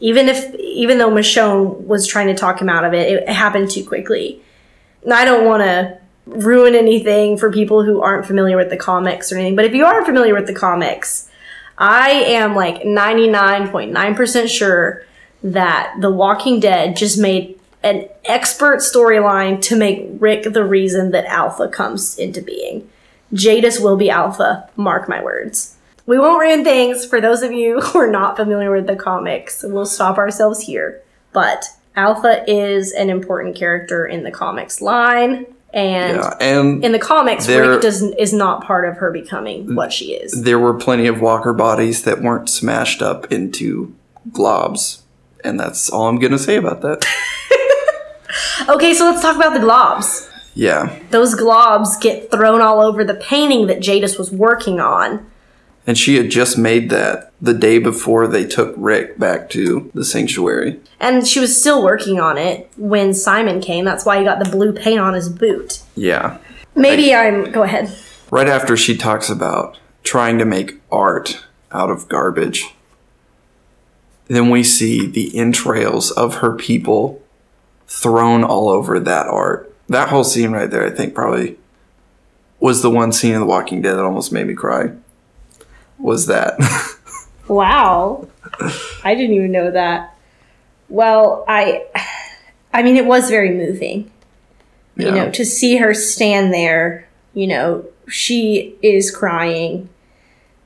Even 0.00 0.28
if 0.28 0.54
even 0.54 0.98
though 0.98 1.10
Michonne 1.10 1.82
was 1.82 2.06
trying 2.06 2.28
to 2.28 2.34
talk 2.34 2.60
him 2.60 2.68
out 2.68 2.84
of 2.84 2.94
it, 2.94 3.12
it 3.12 3.28
happened 3.28 3.70
too 3.70 3.84
quickly. 3.84 4.40
And 5.04 5.12
I 5.12 5.24
don't 5.24 5.46
want 5.46 5.62
to 5.62 5.98
ruin 6.26 6.74
anything 6.74 7.36
for 7.36 7.50
people 7.50 7.84
who 7.84 8.00
aren't 8.02 8.26
familiar 8.26 8.56
with 8.56 8.70
the 8.70 8.76
comics 8.76 9.32
or 9.32 9.36
anything, 9.36 9.56
but 9.56 9.64
if 9.64 9.74
you 9.74 9.84
are 9.84 10.04
familiar 10.04 10.34
with 10.34 10.46
the 10.46 10.54
comics, 10.54 11.30
I 11.78 12.10
am 12.10 12.54
like 12.54 12.82
99.9% 12.82 14.48
sure 14.48 15.04
that 15.42 15.94
The 16.00 16.10
Walking 16.10 16.60
Dead 16.60 16.96
just 16.96 17.18
made 17.18 17.58
an 17.82 18.08
expert 18.24 18.80
storyline 18.80 19.62
to 19.62 19.76
make 19.76 20.06
Rick 20.18 20.52
the 20.52 20.64
reason 20.64 21.12
that 21.12 21.24
Alpha 21.26 21.68
comes 21.68 22.18
into 22.18 22.42
being. 22.42 22.90
Jadis 23.32 23.80
will 23.80 23.96
be 23.96 24.10
Alpha, 24.10 24.68
mark 24.76 25.08
my 25.08 25.22
words. 25.22 25.77
We 26.08 26.18
won't 26.18 26.40
ruin 26.40 26.64
things 26.64 27.04
for 27.04 27.20
those 27.20 27.42
of 27.42 27.52
you 27.52 27.80
who 27.82 27.98
are 27.98 28.10
not 28.10 28.36
familiar 28.36 28.72
with 28.72 28.86
the 28.86 28.96
comics. 28.96 29.62
We'll 29.66 29.84
stop 29.86 30.16
ourselves 30.18 30.60
here. 30.60 31.02
But 31.32 31.66
Alpha 31.94 32.44
is 32.50 32.92
an 32.92 33.10
important 33.10 33.54
character 33.56 34.06
in 34.06 34.22
the 34.24 34.30
comics 34.30 34.80
line, 34.80 35.44
and 35.74 36.16
Yeah. 36.16 36.34
And 36.40 36.82
in 36.84 36.92
the 36.92 36.98
comics, 36.98 37.46
There- 37.46 37.68
Rick 37.72 37.82
does 37.82 38.02
is 38.02 38.32
not 38.32 38.64
part 38.64 38.88
of 38.88 38.96
her 38.96 39.10
becoming 39.10 39.74
what 39.74 39.92
she 39.92 40.14
is. 40.14 40.42
there 40.44 40.58
were 40.58 40.74
plenty 40.74 41.06
of 41.08 41.20
walker 41.20 41.52
bodies 41.52 42.04
that 42.04 42.22
weren't 42.22 42.48
smashed 42.48 43.02
up 43.02 43.30
into 43.30 43.94
globs. 44.30 45.02
And 45.44 45.60
that's 45.60 45.90
all 45.90 46.08
I'm 46.08 46.18
going 46.18 46.32
to 46.32 46.38
say 46.38 46.56
about 46.56 46.80
that. 46.82 47.04
Okay, 48.68 48.92
so 48.92 49.04
let's 49.04 49.22
talk 49.22 49.36
about 49.36 49.54
the 49.54 49.60
globs. 49.60 50.28
Yeah. 50.54 50.94
Those 51.10 51.34
globs 51.34 51.98
get 52.00 52.30
thrown 52.30 52.60
all 52.60 52.80
over 52.80 53.02
the 53.02 53.14
painting 53.14 53.66
that 53.68 53.80
Jadis 53.80 54.18
was 54.18 54.30
working 54.30 54.78
on. 54.80 55.27
And 55.88 55.96
she 55.96 56.16
had 56.16 56.30
just 56.30 56.58
made 56.58 56.90
that 56.90 57.32
the 57.40 57.54
day 57.54 57.78
before 57.78 58.26
they 58.26 58.44
took 58.44 58.74
Rick 58.76 59.18
back 59.18 59.48
to 59.50 59.90
the 59.94 60.04
sanctuary. 60.04 60.78
And 61.00 61.26
she 61.26 61.40
was 61.40 61.58
still 61.58 61.82
working 61.82 62.20
on 62.20 62.36
it 62.36 62.70
when 62.76 63.14
Simon 63.14 63.62
came. 63.62 63.86
That's 63.86 64.04
why 64.04 64.18
he 64.18 64.24
got 64.24 64.38
the 64.38 64.50
blue 64.50 64.74
paint 64.74 65.00
on 65.00 65.14
his 65.14 65.30
boot. 65.30 65.80
Yeah. 65.96 66.36
Maybe 66.74 67.14
I'm. 67.14 67.50
Go 67.52 67.62
ahead. 67.62 67.90
Right 68.30 68.48
after 68.48 68.76
she 68.76 68.98
talks 68.98 69.30
about 69.30 69.78
trying 70.02 70.36
to 70.36 70.44
make 70.44 70.78
art 70.92 71.42
out 71.72 71.88
of 71.88 72.06
garbage, 72.06 72.74
then 74.26 74.50
we 74.50 74.62
see 74.62 75.06
the 75.06 75.34
entrails 75.38 76.10
of 76.10 76.36
her 76.36 76.54
people 76.54 77.22
thrown 77.86 78.44
all 78.44 78.68
over 78.68 79.00
that 79.00 79.26
art. 79.26 79.74
That 79.88 80.10
whole 80.10 80.24
scene 80.24 80.50
right 80.50 80.70
there, 80.70 80.84
I 80.84 80.90
think, 80.90 81.14
probably 81.14 81.56
was 82.60 82.82
the 82.82 82.90
one 82.90 83.10
scene 83.10 83.32
in 83.32 83.40
The 83.40 83.46
Walking 83.46 83.80
Dead 83.80 83.94
that 83.94 84.04
almost 84.04 84.32
made 84.32 84.46
me 84.46 84.52
cry. 84.52 84.90
Was 85.98 86.26
that? 86.26 86.58
Wow. 87.48 88.28
I 89.04 89.14
didn't 89.14 89.34
even 89.34 89.52
know 89.52 89.70
that. 89.70 90.14
Well, 90.88 91.44
I 91.48 91.86
I 92.72 92.82
mean 92.82 92.96
it 92.96 93.06
was 93.06 93.30
very 93.30 93.50
moving. 93.50 94.10
You 94.96 95.12
know, 95.12 95.30
to 95.30 95.44
see 95.44 95.76
her 95.76 95.94
stand 95.94 96.52
there, 96.52 97.08
you 97.32 97.46
know, 97.46 97.86
she 98.08 98.76
is 98.82 99.12
crying 99.12 99.88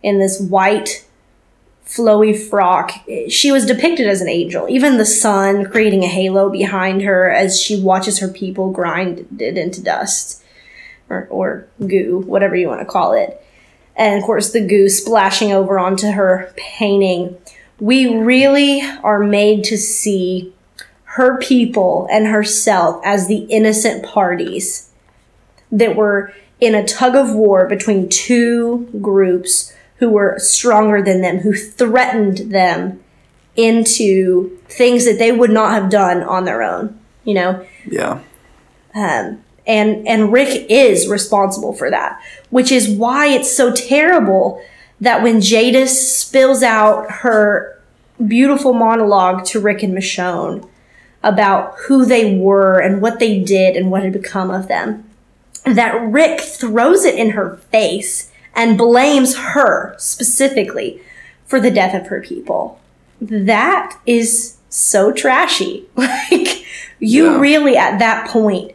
in 0.03 0.19
this 0.19 0.41
white 0.41 1.07
flowy 1.85 2.35
frock. 2.35 2.93
She 3.29 3.53
was 3.53 3.67
depicted 3.67 4.07
as 4.07 4.23
an 4.23 4.31
angel. 4.31 4.67
Even 4.71 4.97
the 4.97 5.05
sun 5.05 5.67
creating 5.67 6.03
a 6.03 6.09
halo 6.09 6.49
behind 6.49 7.03
her 7.03 7.31
as 7.31 7.61
she 7.61 7.79
watches 7.79 8.21
her 8.21 8.29
people 8.29 8.71
grind 8.71 9.27
it 9.39 9.59
into 9.59 9.83
dust 9.83 10.43
or, 11.11 11.27
or 11.29 11.67
goo, 11.87 12.25
whatever 12.27 12.57
you 12.57 12.69
want 12.69 12.81
to 12.81 12.87
call 12.87 13.13
it 13.13 13.42
and 13.97 14.19
of 14.19 14.25
course 14.25 14.53
the 14.53 14.67
goo 14.67 14.89
splashing 14.89 15.53
over 15.53 15.79
onto 15.79 16.11
her 16.13 16.53
painting. 16.57 17.37
We 17.79 18.07
really 18.15 18.81
are 19.03 19.19
made 19.19 19.65
to 19.65 19.77
see 19.77 20.55
her 21.05 21.39
people 21.39 22.07
and 22.11 22.27
herself 22.27 23.03
as 23.05 23.29
the 23.29 23.45
innocent 23.51 24.05
parties 24.05 24.91
that 25.71 25.97
were 25.97 26.33
in 26.61 26.75
a 26.75 26.87
tug 26.87 27.15
of 27.15 27.35
war 27.35 27.67
between 27.67 28.09
two 28.09 28.89
groups 29.01 29.75
who 29.97 30.11
were 30.11 30.39
stronger 30.39 31.03
than 31.03 31.21
them, 31.21 31.39
who 31.39 31.53
threatened 31.53 32.53
them 32.53 33.03
into 33.57 34.57
things 34.69 35.05
that 35.05 35.19
they 35.19 35.33
would 35.33 35.51
not 35.51 35.73
have 35.73 35.91
done 35.91 36.23
on 36.23 36.45
their 36.45 36.63
own, 36.63 36.99
you 37.25 37.35
know? 37.35 37.67
yeah. 37.87 38.21
um, 38.95 39.43
and 39.67 40.07
and 40.09 40.33
Rick 40.33 40.67
is 40.69 41.09
responsible 41.09 41.73
for 41.73 41.91
that, 41.91 42.21
which 42.51 42.73
is 42.73 42.89
why 42.89 43.27
it's 43.29 43.51
so 43.55 43.73
terrible 43.73 44.63
that 45.01 45.23
when 45.23 45.41
Jadis 45.41 46.19
spills 46.19 46.63
out 46.63 47.11
her 47.11 47.81
beautiful 48.27 48.73
monologue 48.73 49.45
to 49.47 49.61
Rick 49.61 49.83
and 49.83 49.95
Michonne 49.97 50.69
about 51.25 51.75
who 51.87 52.05
they 52.05 52.37
were 52.37 52.79
and 52.81 53.01
what 53.03 53.19
they 53.19 53.41
did 53.41 53.77
and 53.77 53.91
what 53.91 54.03
had 54.03 54.13
become 54.13 54.51
of 54.51 54.69
them, 54.69 55.09
that 55.65 56.01
Rick 56.11 56.41
throws 56.41 57.05
it 57.05 57.15
in 57.17 57.31
her 57.31 57.57
face 57.71 58.31
and 58.55 58.77
blames 58.79 59.37
her 59.37 59.95
specifically 59.99 61.01
for 61.47 61.61
the 61.61 61.71
death 61.71 61.95
of 61.95 62.09
her 62.09 62.21
people. 62.21 62.81
That 63.21 63.99
is 64.07 64.57
so 64.69 65.13
trashy. 65.13 65.87
Like 65.97 66.65
you 66.99 67.33
Yeah. 67.33 67.41
really 67.41 67.77
at 67.77 67.99
that 67.99 68.29
point 68.29 68.73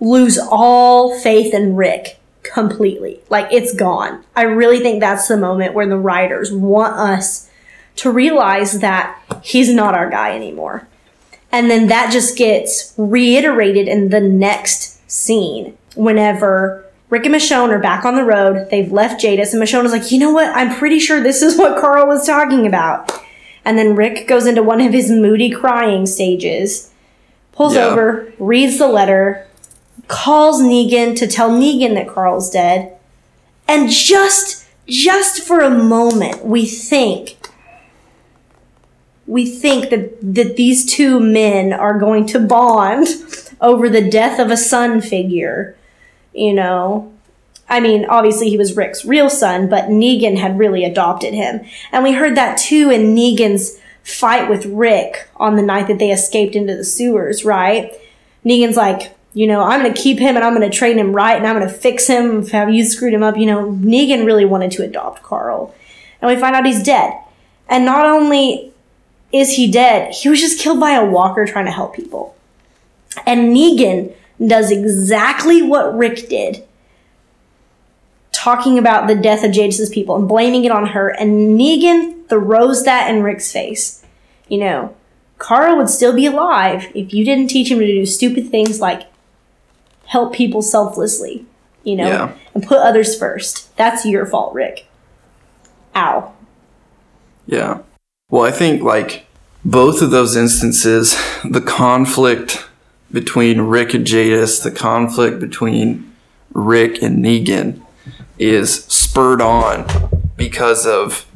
lose 0.00 0.38
all 0.38 1.18
faith 1.20 1.54
in 1.54 1.76
Rick 1.76 2.18
completely. 2.42 3.20
Like 3.28 3.48
it's 3.52 3.74
gone. 3.74 4.24
I 4.34 4.42
really 4.42 4.80
think 4.80 5.00
that's 5.00 5.28
the 5.28 5.36
moment 5.36 5.74
where 5.74 5.88
the 5.88 5.98
writers 5.98 6.52
want 6.52 6.94
us 6.94 7.50
to 7.96 8.10
realize 8.10 8.80
that 8.80 9.18
he's 9.42 9.72
not 9.72 9.94
our 9.94 10.10
guy 10.10 10.34
anymore. 10.36 10.86
And 11.50 11.70
then 11.70 11.86
that 11.88 12.12
just 12.12 12.36
gets 12.36 12.92
reiterated 12.98 13.88
in 13.88 14.10
the 14.10 14.20
next 14.20 15.10
scene 15.10 15.76
whenever 15.94 16.84
Rick 17.08 17.24
and 17.24 17.34
Michonne 17.34 17.70
are 17.70 17.78
back 17.78 18.04
on 18.04 18.16
the 18.16 18.24
road. 18.24 18.68
They've 18.70 18.90
left 18.92 19.20
Jadis, 19.20 19.54
and 19.54 19.62
Michonne 19.62 19.84
is 19.84 19.92
like, 19.92 20.10
you 20.12 20.18
know 20.18 20.32
what? 20.32 20.54
I'm 20.54 20.74
pretty 20.74 20.98
sure 20.98 21.22
this 21.22 21.40
is 21.40 21.56
what 21.56 21.80
Carl 21.80 22.06
was 22.06 22.26
talking 22.26 22.66
about. 22.66 23.10
And 23.64 23.78
then 23.78 23.96
Rick 23.96 24.26
goes 24.28 24.44
into 24.46 24.62
one 24.62 24.80
of 24.80 24.92
his 24.92 25.10
moody 25.10 25.50
crying 25.50 26.04
stages, 26.06 26.92
pulls 27.52 27.74
Yeah. 27.76 27.86
over, 27.86 28.32
reads 28.38 28.78
the 28.78 28.88
letter, 28.88 29.45
calls 30.08 30.60
Negan 30.62 31.16
to 31.16 31.26
tell 31.26 31.50
Negan 31.50 31.94
that 31.94 32.08
Carl's 32.08 32.50
dead. 32.50 32.96
And 33.68 33.90
just 33.90 34.66
just 34.86 35.42
for 35.42 35.60
a 35.60 35.70
moment, 35.70 36.44
we 36.44 36.66
think 36.66 37.36
we 39.26 39.44
think 39.46 39.90
that 39.90 40.18
that 40.34 40.56
these 40.56 40.86
two 40.86 41.18
men 41.18 41.72
are 41.72 41.98
going 41.98 42.26
to 42.26 42.40
bond 42.40 43.08
over 43.60 43.88
the 43.88 44.08
death 44.08 44.38
of 44.38 44.50
a 44.50 44.56
son 44.56 45.00
figure. 45.00 45.76
You 46.32 46.52
know, 46.52 47.12
I 47.68 47.80
mean, 47.80 48.04
obviously 48.06 48.50
he 48.50 48.58
was 48.58 48.76
Rick's 48.76 49.04
real 49.04 49.30
son, 49.30 49.68
but 49.68 49.86
Negan 49.86 50.36
had 50.36 50.58
really 50.58 50.84
adopted 50.84 51.34
him. 51.34 51.64
And 51.90 52.04
we 52.04 52.12
heard 52.12 52.36
that 52.36 52.58
too 52.58 52.90
in 52.90 53.16
Negan's 53.16 53.78
fight 54.04 54.48
with 54.48 54.66
Rick 54.66 55.28
on 55.36 55.56
the 55.56 55.62
night 55.62 55.88
that 55.88 55.98
they 55.98 56.12
escaped 56.12 56.54
into 56.54 56.76
the 56.76 56.84
sewers, 56.84 57.44
right? 57.44 57.92
Negan's 58.44 58.76
like, 58.76 59.15
you 59.36 59.46
know, 59.46 59.60
I'm 59.60 59.82
going 59.82 59.92
to 59.92 60.00
keep 60.00 60.18
him 60.18 60.34
and 60.34 60.42
I'm 60.42 60.56
going 60.56 60.68
to 60.68 60.74
train 60.74 60.98
him 60.98 61.12
right 61.12 61.36
and 61.36 61.46
I'm 61.46 61.58
going 61.58 61.68
to 61.68 61.74
fix 61.74 62.06
him 62.06 62.46
have 62.46 62.70
you 62.70 62.86
screwed 62.86 63.12
him 63.12 63.22
up. 63.22 63.36
You 63.36 63.44
know, 63.44 63.70
Negan 63.70 64.24
really 64.24 64.46
wanted 64.46 64.70
to 64.72 64.82
adopt 64.82 65.22
Carl. 65.22 65.74
And 66.22 66.30
we 66.30 66.40
find 66.40 66.56
out 66.56 66.64
he's 66.64 66.82
dead. 66.82 67.12
And 67.68 67.84
not 67.84 68.06
only 68.06 68.72
is 69.32 69.56
he 69.56 69.70
dead, 69.70 70.14
he 70.14 70.30
was 70.30 70.40
just 70.40 70.58
killed 70.58 70.80
by 70.80 70.92
a 70.92 71.04
walker 71.04 71.44
trying 71.44 71.66
to 71.66 71.70
help 71.70 71.94
people. 71.94 72.34
And 73.26 73.54
Negan 73.54 74.14
does 74.44 74.70
exactly 74.70 75.60
what 75.60 75.94
Rick 75.94 76.30
did 76.30 76.64
talking 78.32 78.78
about 78.78 79.06
the 79.06 79.14
death 79.14 79.44
of 79.44 79.50
Jadis's 79.50 79.90
people 79.90 80.16
and 80.16 80.26
blaming 80.26 80.64
it 80.64 80.72
on 80.72 80.86
her, 80.86 81.08
and 81.08 81.60
Negan 81.60 82.26
throws 82.28 82.84
that 82.84 83.10
in 83.10 83.22
Rick's 83.22 83.52
face. 83.52 84.02
You 84.48 84.58
know, 84.58 84.96
Carl 85.36 85.76
would 85.76 85.90
still 85.90 86.14
be 86.14 86.24
alive 86.24 86.90
if 86.94 87.12
you 87.12 87.24
didn't 87.24 87.48
teach 87.48 87.70
him 87.70 87.80
to 87.80 87.86
do 87.86 88.06
stupid 88.06 88.48
things 88.50 88.80
like 88.80 89.02
help 90.06 90.32
people 90.32 90.62
selflessly, 90.62 91.44
you 91.84 91.96
know, 91.96 92.06
Yeah. 92.08 92.30
and 92.54 92.66
put 92.66 92.78
others 92.78 93.16
first. 93.18 93.76
That's 93.76 94.04
your 94.04 94.26
fault, 94.26 94.54
Rick. 94.54 94.86
Ow. 95.94 96.32
Yeah. 97.46 97.78
Well, 98.30 98.44
I 98.44 98.50
think 98.50 98.82
like 98.82 99.26
both 99.64 100.02
of 100.02 100.10
those 100.10 100.36
instances, 100.36 101.16
the 101.44 101.60
conflict 101.60 102.68
between 103.12 103.62
Rick 103.62 103.94
and 103.94 104.06
Jadis, 104.06 104.58
the 104.60 104.70
conflict 104.70 105.38
between 105.38 106.12
Rick 106.52 107.02
and 107.02 107.24
Negan 107.24 107.80
is 108.38 108.84
spurred 108.84 109.40
on 109.40 109.86
because 110.36 110.86
of 110.86 111.26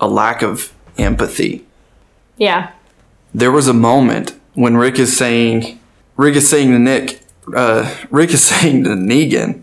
a 0.00 0.08
lack 0.08 0.42
of 0.42 0.72
empathy. 0.98 1.64
Yeah. 2.36 2.70
There 3.32 3.52
was 3.52 3.68
a 3.68 3.72
moment 3.74 4.34
when 4.54 4.76
Rick 4.76 4.98
is 4.98 5.16
saying, 5.16 5.78
Rick 6.16 6.36
is 6.36 6.48
saying 6.48 6.70
to 6.72 6.78
Nick, 6.78 7.20
uh, 7.54 7.94
Rick 8.10 8.30
is 8.30 8.44
saying 8.44 8.84
to 8.84 8.90
Negan, 8.90 9.62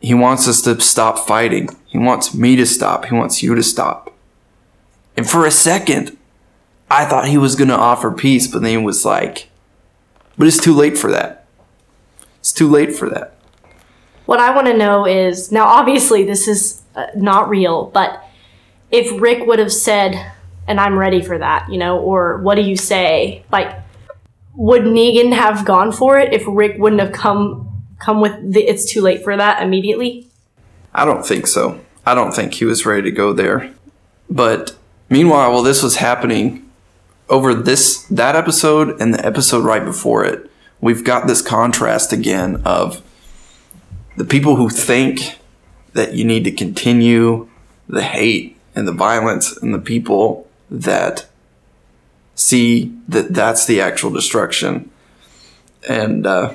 he 0.00 0.14
wants 0.14 0.46
us 0.46 0.62
to 0.62 0.80
stop 0.80 1.18
fighting. 1.18 1.68
He 1.86 1.98
wants 1.98 2.34
me 2.34 2.56
to 2.56 2.66
stop. 2.66 3.06
He 3.06 3.14
wants 3.14 3.42
you 3.42 3.54
to 3.54 3.62
stop. 3.62 4.14
And 5.16 5.28
for 5.28 5.46
a 5.46 5.50
second, 5.50 6.16
I 6.90 7.06
thought 7.06 7.28
he 7.28 7.38
was 7.38 7.56
going 7.56 7.68
to 7.68 7.76
offer 7.76 8.10
peace, 8.12 8.46
but 8.46 8.62
then 8.62 8.70
he 8.70 8.84
was 8.84 9.04
like, 9.04 9.48
but 10.36 10.46
it's 10.46 10.62
too 10.62 10.74
late 10.74 10.98
for 10.98 11.10
that. 11.10 11.46
It's 12.38 12.52
too 12.52 12.68
late 12.68 12.94
for 12.94 13.08
that. 13.10 13.34
What 14.26 14.40
I 14.40 14.54
want 14.54 14.66
to 14.66 14.76
know 14.76 15.06
is 15.06 15.50
now, 15.50 15.66
obviously, 15.66 16.24
this 16.24 16.46
is 16.46 16.82
uh, 16.94 17.06
not 17.16 17.48
real, 17.48 17.86
but 17.86 18.22
if 18.90 19.20
Rick 19.20 19.46
would 19.46 19.58
have 19.58 19.72
said, 19.72 20.32
and 20.68 20.78
I'm 20.78 20.98
ready 20.98 21.22
for 21.22 21.38
that, 21.38 21.70
you 21.70 21.78
know, 21.78 21.98
or 21.98 22.38
what 22.38 22.56
do 22.56 22.62
you 22.62 22.76
say? 22.76 23.44
Like, 23.50 23.74
would 24.56 24.82
Negan 24.82 25.32
have 25.34 25.64
gone 25.64 25.92
for 25.92 26.18
it 26.18 26.32
if 26.32 26.42
Rick 26.46 26.78
wouldn't 26.78 27.00
have 27.00 27.12
come 27.12 27.84
come 27.98 28.20
with 28.20 28.52
the 28.52 28.60
it's 28.62 28.90
too 28.90 29.00
late 29.00 29.22
for 29.22 29.36
that 29.36 29.62
immediately? 29.62 30.28
I 30.94 31.04
don't 31.04 31.24
think 31.24 31.46
so. 31.46 31.80
I 32.04 32.14
don't 32.14 32.32
think 32.32 32.54
he 32.54 32.64
was 32.64 32.86
ready 32.86 33.02
to 33.02 33.10
go 33.10 33.32
there. 33.32 33.72
But 34.30 34.76
meanwhile, 35.10 35.52
while 35.52 35.62
this 35.62 35.82
was 35.82 35.96
happening 35.96 36.70
over 37.28 37.54
this 37.54 38.04
that 38.04 38.36
episode 38.36 39.00
and 39.00 39.12
the 39.12 39.24
episode 39.24 39.64
right 39.64 39.84
before 39.84 40.24
it, 40.24 40.50
we've 40.80 41.04
got 41.04 41.26
this 41.26 41.42
contrast 41.42 42.12
again 42.12 42.62
of 42.64 43.02
the 44.16 44.24
people 44.24 44.56
who 44.56 44.70
think 44.70 45.38
that 45.92 46.14
you 46.14 46.24
need 46.24 46.44
to 46.44 46.52
continue 46.52 47.48
the 47.88 48.02
hate 48.02 48.56
and 48.74 48.86
the 48.88 48.92
violence 48.92 49.56
and 49.56 49.74
the 49.74 49.78
people 49.78 50.48
that 50.70 51.26
see 52.36 52.94
that 53.08 53.34
that's 53.34 53.66
the 53.66 53.80
actual 53.80 54.10
destruction. 54.10 54.88
And 55.88 56.26
uh, 56.26 56.54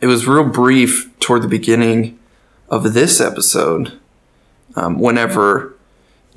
it 0.00 0.06
was 0.06 0.28
real 0.28 0.44
brief 0.44 1.10
toward 1.18 1.42
the 1.42 1.48
beginning 1.48 2.18
of 2.68 2.92
this 2.92 3.20
episode, 3.20 3.98
um, 4.76 4.98
whenever 4.98 5.74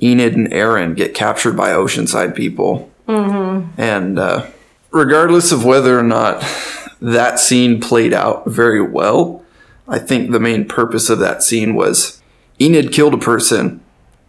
Enid 0.02 0.34
and 0.34 0.52
Aaron 0.52 0.94
get 0.94 1.14
captured 1.14 1.56
by 1.56 1.70
Oceanside 1.70 2.34
people, 2.34 2.90
mm-hmm. 3.06 3.80
and 3.80 4.18
uh, 4.18 4.46
regardless 4.90 5.52
of 5.52 5.64
whether 5.64 5.96
or 5.98 6.02
not 6.02 6.42
that 7.00 7.38
scene 7.38 7.80
played 7.80 8.12
out 8.12 8.46
very 8.46 8.80
well, 8.80 9.44
I 9.86 9.98
think 9.98 10.30
the 10.30 10.40
main 10.40 10.66
purpose 10.66 11.10
of 11.10 11.18
that 11.18 11.42
scene 11.42 11.74
was 11.74 12.22
Enid 12.60 12.92
killed 12.92 13.14
a 13.14 13.18
person, 13.18 13.80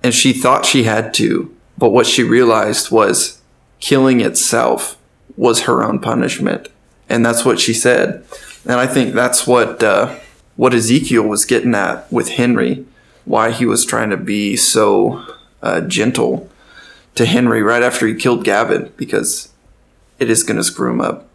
and 0.03 0.13
she 0.13 0.33
thought 0.33 0.65
she 0.65 0.83
had 0.83 1.13
to, 1.15 1.55
but 1.77 1.89
what 1.89 2.05
she 2.05 2.23
realized 2.23 2.91
was 2.91 3.41
killing 3.83 4.21
itself 4.21 4.97
was 5.35 5.63
her 5.63 5.83
own 5.83 5.99
punishment, 5.99 6.69
and 7.09 7.25
that's 7.25 7.43
what 7.43 7.59
she 7.59 7.73
said. 7.73 8.23
And 8.63 8.79
I 8.79 8.87
think 8.87 9.13
that's 9.13 9.45
what 9.45 9.83
uh, 9.83 10.17
what 10.55 10.73
Ezekiel 10.73 11.23
was 11.23 11.43
getting 11.43 11.75
at 11.75 12.09
with 12.09 12.29
Henry, 12.29 12.85
why 13.25 13.51
he 13.51 13.65
was 13.65 13.85
trying 13.85 14.09
to 14.09 14.17
be 14.17 14.55
so 14.55 15.25
uh, 15.61 15.81
gentle 15.81 16.49
to 17.15 17.25
Henry 17.25 17.61
right 17.61 17.83
after 17.83 18.07
he 18.07 18.13
killed 18.15 18.45
Gavin, 18.45 18.93
because 18.95 19.49
it 20.17 20.29
is 20.29 20.43
going 20.43 20.57
to 20.57 20.63
screw 20.63 20.89
him 20.89 21.01
up. 21.01 21.27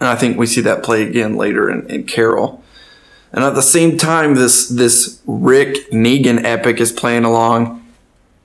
And 0.00 0.08
I 0.08 0.16
think 0.16 0.36
we 0.36 0.48
see 0.48 0.62
that 0.62 0.82
play 0.82 1.04
again 1.04 1.36
later 1.36 1.70
in, 1.70 1.88
in 1.88 2.02
Carol. 2.04 2.64
And 3.32 3.44
at 3.44 3.54
the 3.54 3.62
same 3.62 3.96
time, 3.96 4.34
this 4.34 4.68
this 4.68 5.22
Rick 5.24 5.92
Negan 5.92 6.42
epic 6.42 6.80
is 6.80 6.90
playing 6.90 7.24
along, 7.24 7.79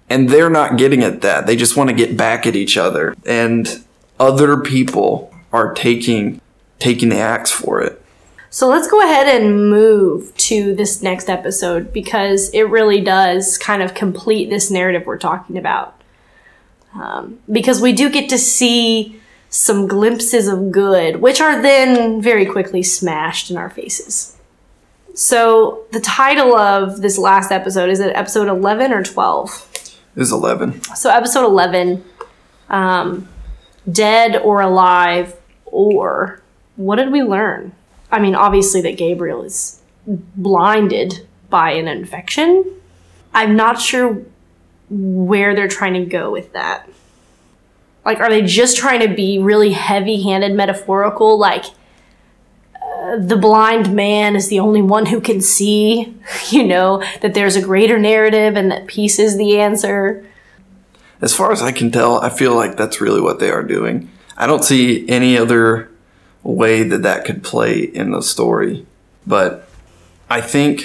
and 0.09 0.29
they're 0.29 0.49
not 0.49 0.77
getting 0.77 1.03
at 1.03 1.21
that. 1.21 1.47
They 1.47 1.55
just 1.55 1.75
want 1.75 1.89
to 1.89 1.95
get 1.95 2.15
back 2.15 2.45
at 2.45 2.55
each 2.55 2.77
other, 2.77 3.15
and 3.25 3.83
other 4.19 4.57
people 4.61 5.33
are 5.51 5.73
taking 5.73 6.41
taking 6.79 7.09
the 7.09 7.17
axe 7.17 7.51
for 7.51 7.81
it. 7.81 8.01
So 8.49 8.69
let's 8.69 8.87
go 8.87 9.01
ahead 9.01 9.27
and 9.27 9.69
move 9.69 10.33
to 10.37 10.73
this 10.75 11.01
next 11.01 11.29
episode 11.29 11.91
because 11.91 12.49
it 12.51 12.63
really 12.63 13.01
does 13.01 13.57
kind 13.57 13.81
of 13.81 13.93
complete 13.93 14.49
this 14.49 14.71
narrative 14.71 15.05
we're 15.05 15.17
talking 15.17 15.57
about. 15.57 16.01
Um, 16.93 17.39
because 17.51 17.81
we 17.81 17.91
do 17.91 18.09
get 18.09 18.29
to 18.29 18.37
see 18.37 19.19
some 19.49 19.87
glimpses 19.87 20.47
of 20.47 20.71
good, 20.71 21.17
which 21.17 21.41
are 21.41 21.61
then 21.61 22.21
very 22.21 22.45
quickly 22.45 22.81
smashed 22.81 23.51
in 23.51 23.57
our 23.57 23.69
faces. 23.69 24.37
So 25.13 25.83
the 25.91 25.99
title 25.99 26.55
of 26.55 27.01
this 27.01 27.17
last 27.17 27.51
episode 27.51 27.89
is 27.89 27.99
it 27.99 28.15
episode 28.15 28.47
11 28.47 28.93
or 28.93 29.03
12? 29.03 29.69
Was 30.15 30.31
11. 30.31 30.81
So 30.95 31.09
episode 31.09 31.45
11, 31.45 32.03
um, 32.69 33.27
dead 33.91 34.37
or 34.37 34.61
alive, 34.61 35.35
or 35.65 36.41
what 36.77 36.95
did 36.95 37.11
we 37.11 37.21
learn? 37.21 37.73
I 38.11 38.19
mean, 38.19 38.35
obviously 38.35 38.81
that 38.81 38.97
Gabriel 38.97 39.43
is 39.43 39.81
blinded 40.07 41.27
by 41.49 41.71
an 41.71 41.87
infection. 41.87 42.63
I'm 43.33 43.55
not 43.55 43.81
sure 43.81 44.21
where 44.89 45.55
they're 45.55 45.67
trying 45.67 45.93
to 45.95 46.05
go 46.05 46.31
with 46.31 46.53
that. 46.53 46.87
Like, 48.05 48.19
are 48.19 48.29
they 48.29 48.43
just 48.43 48.77
trying 48.77 49.01
to 49.01 49.13
be 49.13 49.39
really 49.39 49.71
heavy 49.71 50.21
handed 50.21 50.53
metaphorical? 50.53 51.37
Like, 51.37 51.65
the 53.19 53.37
blind 53.37 53.93
man 53.95 54.35
is 54.35 54.49
the 54.49 54.59
only 54.59 54.81
one 54.81 55.05
who 55.05 55.21
can 55.21 55.41
see, 55.41 56.13
you 56.49 56.65
know, 56.65 57.03
that 57.21 57.33
there's 57.33 57.55
a 57.55 57.61
greater 57.61 57.97
narrative 57.97 58.55
and 58.55 58.71
that 58.71 58.87
peace 58.87 59.19
is 59.19 59.37
the 59.37 59.59
answer. 59.59 60.25
As 61.21 61.33
far 61.33 61.51
as 61.51 61.61
I 61.61 61.71
can 61.71 61.91
tell, 61.91 62.19
I 62.19 62.29
feel 62.29 62.53
like 62.53 62.77
that's 62.77 63.01
really 63.01 63.21
what 63.21 63.39
they 63.39 63.49
are 63.49 63.63
doing. 63.63 64.09
I 64.37 64.47
don't 64.47 64.63
see 64.63 65.07
any 65.07 65.37
other 65.37 65.89
way 66.43 66.83
that 66.83 67.03
that 67.03 67.25
could 67.25 67.43
play 67.43 67.79
in 67.79 68.11
the 68.11 68.21
story. 68.21 68.85
But 69.25 69.67
I 70.29 70.41
think 70.41 70.83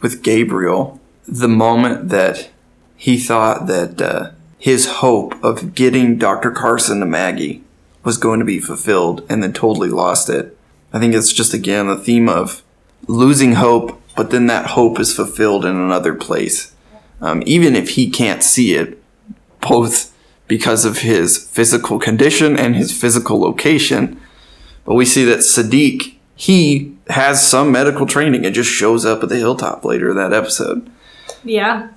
with 0.00 0.22
Gabriel, 0.22 1.00
the 1.26 1.48
moment 1.48 2.08
that 2.08 2.50
he 2.96 3.18
thought 3.18 3.66
that 3.66 4.00
uh, 4.00 4.30
his 4.58 4.86
hope 4.86 5.42
of 5.44 5.74
getting 5.74 6.18
Dr. 6.18 6.50
Carson 6.50 7.00
to 7.00 7.06
Maggie 7.06 7.62
was 8.02 8.16
going 8.16 8.38
to 8.38 8.44
be 8.44 8.58
fulfilled 8.58 9.24
and 9.28 9.42
then 9.42 9.52
totally 9.52 9.88
lost 9.88 10.28
it. 10.28 10.55
I 10.96 10.98
think 10.98 11.14
it's 11.14 11.30
just 11.30 11.52
again 11.52 11.88
the 11.88 11.98
theme 11.98 12.26
of 12.26 12.62
losing 13.06 13.56
hope, 13.56 14.00
but 14.16 14.30
then 14.30 14.46
that 14.46 14.68
hope 14.68 14.98
is 14.98 15.14
fulfilled 15.14 15.66
in 15.66 15.76
another 15.76 16.14
place. 16.14 16.74
Um, 17.20 17.42
even 17.44 17.76
if 17.76 17.90
he 17.90 18.08
can't 18.08 18.42
see 18.42 18.74
it, 18.74 18.98
both 19.60 20.16
because 20.48 20.86
of 20.86 21.00
his 21.00 21.36
physical 21.36 21.98
condition 21.98 22.58
and 22.58 22.74
his 22.74 22.98
physical 22.98 23.38
location, 23.38 24.18
but 24.86 24.94
we 24.94 25.04
see 25.04 25.22
that 25.24 25.40
Siddiq, 25.40 26.14
he 26.34 26.96
has 27.10 27.46
some 27.46 27.70
medical 27.70 28.06
training 28.06 28.46
and 28.46 28.54
just 28.54 28.70
shows 28.70 29.04
up 29.04 29.22
at 29.22 29.28
the 29.28 29.36
hilltop 29.36 29.84
later 29.84 30.08
in 30.08 30.16
that 30.16 30.32
episode. 30.32 30.90
Yeah. 31.44 31.90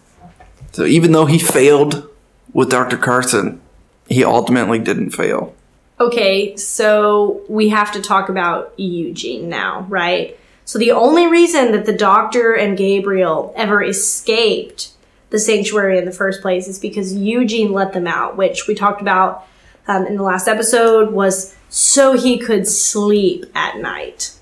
So 0.74 0.84
even 0.84 1.14
though 1.14 1.26
he 1.26 1.40
failed 1.40 2.06
with 2.52 2.70
Dr. 2.70 2.98
Carson, 2.98 3.62
he 4.10 4.26
ultimately 4.26 4.78
didn't 4.78 5.12
fail. 5.12 5.56
Okay, 6.00 6.56
so 6.56 7.42
we 7.50 7.70
have 7.70 7.92
to 7.92 8.02
talk 8.02 8.30
about 8.30 8.74
Eugene 8.78 9.50
now, 9.50 9.86
right? 9.90 10.40
So 10.64 10.80
the 10.80 10.92
only 10.92 11.28
reason 11.28 11.74
that 11.74 11.86
the 11.86 11.98
doctor 11.98 12.54
and 12.54 12.78
Gabriel 12.78 13.54
ever 13.58 13.84
escaped 13.84 14.92
the 15.30 15.40
sanctuary 15.40 15.98
in 15.98 16.06
the 16.06 16.12
first 16.12 16.42
place 16.42 16.68
is 16.68 16.80
because 16.80 17.14
Eugene 17.14 17.74
let 17.74 17.92
them 17.92 18.08
out, 18.08 18.38
which 18.38 18.68
we 18.68 18.76
talked 18.76 19.02
about 19.02 19.46
um, 19.88 20.06
in 20.08 20.16
the 20.16 20.24
last 20.24 20.48
episode 20.48 21.12
was 21.12 21.56
so 21.68 22.16
he 22.16 22.38
could 22.38 22.68
sleep 22.68 23.46
at 23.54 23.78
night, 23.78 24.34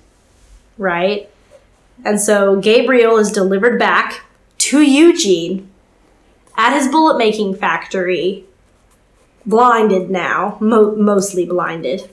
right? 0.78 1.30
And 2.06 2.20
so 2.20 2.58
Gabriel 2.60 3.18
is 3.18 3.32
delivered 3.32 3.80
back 3.80 4.26
to 4.60 4.82
Eugene 4.82 5.70
at 6.56 6.78
his 6.78 6.88
bullet 6.88 7.18
making 7.18 7.56
factory, 7.56 8.46
blinded 9.48 10.12
now, 10.12 10.58
mo- 10.60 10.96
mostly 10.96 11.46
blinded. 11.46 12.10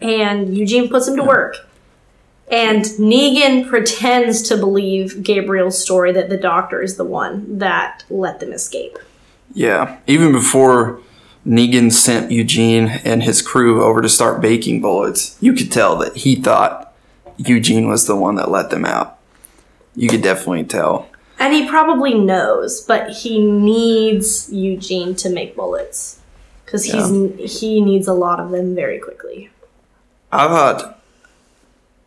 And 0.00 0.56
Eugene 0.56 0.88
puts 0.88 1.08
him 1.08 1.16
to 1.16 1.24
work. 1.24 1.56
And 2.50 2.84
Negan 2.84 3.68
pretends 3.68 4.42
to 4.42 4.56
believe 4.56 5.22
Gabriel's 5.22 5.80
story 5.80 6.12
that 6.12 6.28
the 6.28 6.36
doctor 6.36 6.82
is 6.82 6.96
the 6.96 7.04
one 7.04 7.58
that 7.58 8.04
let 8.10 8.40
them 8.40 8.52
escape. 8.52 8.98
Yeah, 9.52 9.98
even 10.06 10.32
before 10.32 11.00
Negan 11.46 11.92
sent 11.92 12.32
Eugene 12.32 12.88
and 13.04 13.22
his 13.22 13.40
crew 13.40 13.82
over 13.84 14.02
to 14.02 14.08
start 14.08 14.40
baking 14.40 14.80
bullets, 14.80 15.36
you 15.40 15.52
could 15.52 15.70
tell 15.70 15.96
that 15.98 16.16
he 16.18 16.34
thought 16.34 16.92
Eugene 17.36 17.88
was 17.88 18.06
the 18.06 18.16
one 18.16 18.34
that 18.34 18.50
let 18.50 18.70
them 18.70 18.84
out. 18.84 19.18
You 19.94 20.08
could 20.08 20.22
definitely 20.22 20.64
tell. 20.64 21.08
And 21.40 21.54
he 21.54 21.66
probably 21.66 22.12
knows, 22.12 22.82
but 22.82 23.10
he 23.10 23.40
needs 23.40 24.52
Eugene 24.52 25.14
to 25.16 25.30
make 25.30 25.56
bullets 25.56 26.20
because 26.64 26.84
he's 26.84 27.10
yeah. 27.10 27.46
he 27.46 27.80
needs 27.80 28.06
a 28.06 28.12
lot 28.12 28.38
of 28.38 28.50
them 28.50 28.74
very 28.74 28.98
quickly. 28.98 29.48
I 30.30 30.46
thought 30.46 31.00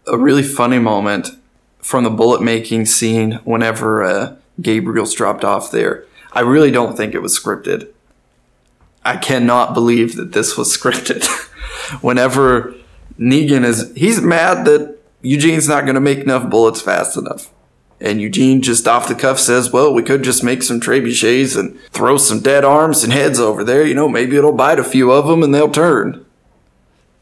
a 0.05 0.17
really 0.17 0.43
funny 0.43 0.77
moment 0.77 1.31
from 1.79 2.03
the 2.03 2.11
bullet 2.11 2.43
making 2.43 2.85
scene 2.85 3.33
whenever 3.43 4.03
uh, 4.03 4.35
Gabriel's 4.61 5.13
dropped 5.13 5.43
off 5.43 5.71
there. 5.71 6.05
I 6.31 6.41
really 6.41 6.71
don't 6.71 6.95
think 6.95 7.15
it 7.15 7.21
was 7.21 7.37
scripted. 7.37 7.89
I 9.03 9.17
cannot 9.17 9.73
believe 9.73 10.15
that 10.15 10.31
this 10.33 10.55
was 10.55 10.67
scripted. 10.77 11.25
Whenever 12.01 12.75
Negan 13.19 13.65
is, 13.65 13.91
he's 13.95 14.21
mad 14.21 14.65
that 14.65 14.97
Eugene's 15.23 15.67
not 15.67 15.85
going 15.85 15.95
to 15.95 16.01
make 16.01 16.19
enough 16.19 16.49
bullets 16.49 16.81
fast 16.81 17.17
enough. 17.17 17.49
And 18.03 18.19
Eugene 18.21 18.61
just 18.61 18.87
off 18.87 19.07
the 19.07 19.15
cuff 19.15 19.39
says, 19.39 19.71
well, 19.71 19.93
we 19.93 20.03
could 20.03 20.23
just 20.23 20.43
make 20.43 20.61
some 20.61 20.81
trebuchets 20.81 21.57
and 21.57 21.79
throw 21.91 22.17
some 22.17 22.41
dead 22.41 22.65
arms 22.65 23.03
and 23.03 23.13
heads 23.13 23.39
over 23.39 23.63
there. 23.63 23.87
You 23.87 23.95
know, 23.95 24.09
maybe 24.09 24.35
it'll 24.35 24.51
bite 24.51 24.77
a 24.77 24.83
few 24.83 25.11
of 25.11 25.25
them 25.25 25.41
and 25.41 25.55
they'll 25.55 25.71
turn. 25.71 26.25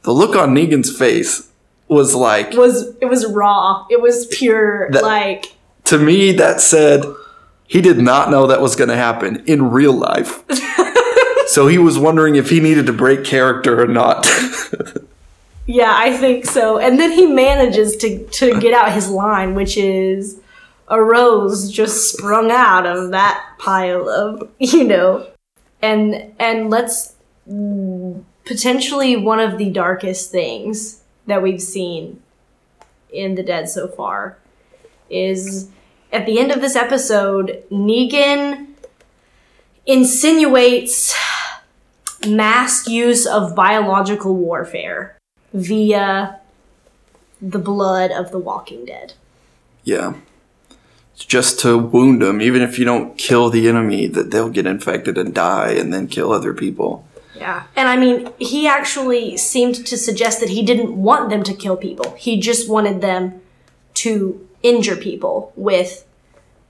The 0.02 0.12
look 0.12 0.36
on 0.36 0.56
Negan's 0.56 0.96
face 0.96 1.52
was 1.88 2.16
like. 2.16 2.54
Was, 2.54 2.96
it 3.00 3.06
was 3.06 3.28
raw. 3.28 3.86
It 3.92 4.02
was 4.02 4.26
pure, 4.26 4.90
that, 4.90 5.04
like. 5.04 5.54
To 5.86 6.00
me, 6.00 6.32
that 6.34 6.60
said, 6.60 7.06
he 7.68 7.80
did 7.80 8.00
not 8.00 8.32
know 8.32 8.48
that 8.48 8.60
was 8.60 8.76
going 8.76 8.90
to 8.90 8.96
happen 8.96 9.44
in 9.46 9.70
real 9.70 9.94
life. 9.94 10.44
So 11.52 11.68
he 11.68 11.78
was 11.78 12.00
wondering 12.00 12.36
if 12.36 12.50
he 12.50 12.62
needed 12.62 12.86
to 12.86 12.94
break 12.94 13.26
character 13.26 13.82
or 13.84 13.88
not. 13.88 14.26
yeah, 15.66 15.94
I 15.94 16.16
think 16.16 16.46
so. 16.46 16.78
And 16.78 16.98
then 16.98 17.12
he 17.12 17.26
manages 17.26 17.98
to, 17.98 18.26
to 18.26 18.58
get 18.62 18.74
out 18.74 18.94
his 18.94 19.10
line, 19.10 19.54
which 19.54 19.76
is 19.76 20.40
a 20.92 21.02
rose 21.02 21.72
just 21.72 22.12
sprung 22.12 22.52
out 22.52 22.86
of 22.86 23.12
that 23.12 23.56
pile 23.58 24.08
of, 24.08 24.50
you 24.60 24.84
know. 24.84 25.26
And 25.82 26.34
and 26.38 26.70
let's 26.70 27.16
potentially 28.46 29.18
one 29.18 29.40
of 29.40 29.58
the 29.58 29.72
darkest 29.72 30.32
things 30.32 31.02
that 31.26 31.42
we've 31.42 31.62
seen 31.62 32.22
in 33.12 33.36
the 33.36 33.44
dead 33.44 33.70
so 33.70 33.88
far 33.88 34.38
is 35.10 35.70
at 36.12 36.26
the 36.26 36.40
end 36.40 36.52
of 36.52 36.62
this 36.62 36.76
episode, 36.76 37.64
Negan 37.72 38.68
insinuates 39.86 41.16
mass 42.28 42.88
use 42.88 43.26
of 43.26 43.56
biological 43.56 44.36
warfare 44.36 45.18
via 45.54 46.40
the 47.42 47.60
blood 47.60 48.12
of 48.12 48.32
the 48.32 48.38
walking 48.38 48.86
dead. 48.86 49.14
Yeah. 49.84 50.14
Just 51.18 51.60
to 51.62 51.78
wound 51.78 52.22
them, 52.22 52.42
even 52.42 52.62
if 52.62 52.80
you 52.80 52.86
don't 52.86 53.18
kill 53.18 53.50
the 53.50 53.68
enemy, 53.68 54.08
that 54.08 54.32
they'll 54.32 54.50
get 54.50 54.66
infected 54.66 55.18
and 55.18 55.34
die 55.34 55.72
and 55.72 55.94
then 55.94 56.08
kill 56.08 56.32
other 56.32 56.54
people. 56.54 57.06
Yeah. 57.36 57.64
And 57.76 57.88
I 57.88 57.98
mean, 57.98 58.30
he 58.38 58.68
actually 58.68 59.38
seemed 59.38 59.86
to 59.88 59.98
suggest 59.98 60.40
that 60.40 60.50
he 60.50 60.64
didn't 60.64 60.96
want 60.96 61.30
them 61.30 61.44
to 61.44 61.54
kill 61.54 61.78
people. 61.78 62.12
He 62.16 62.40
just 62.40 62.70
wanted 62.70 63.02
them 63.02 63.42
to 63.96 64.48
injure 64.64 64.96
people 64.96 65.52
with 65.56 66.06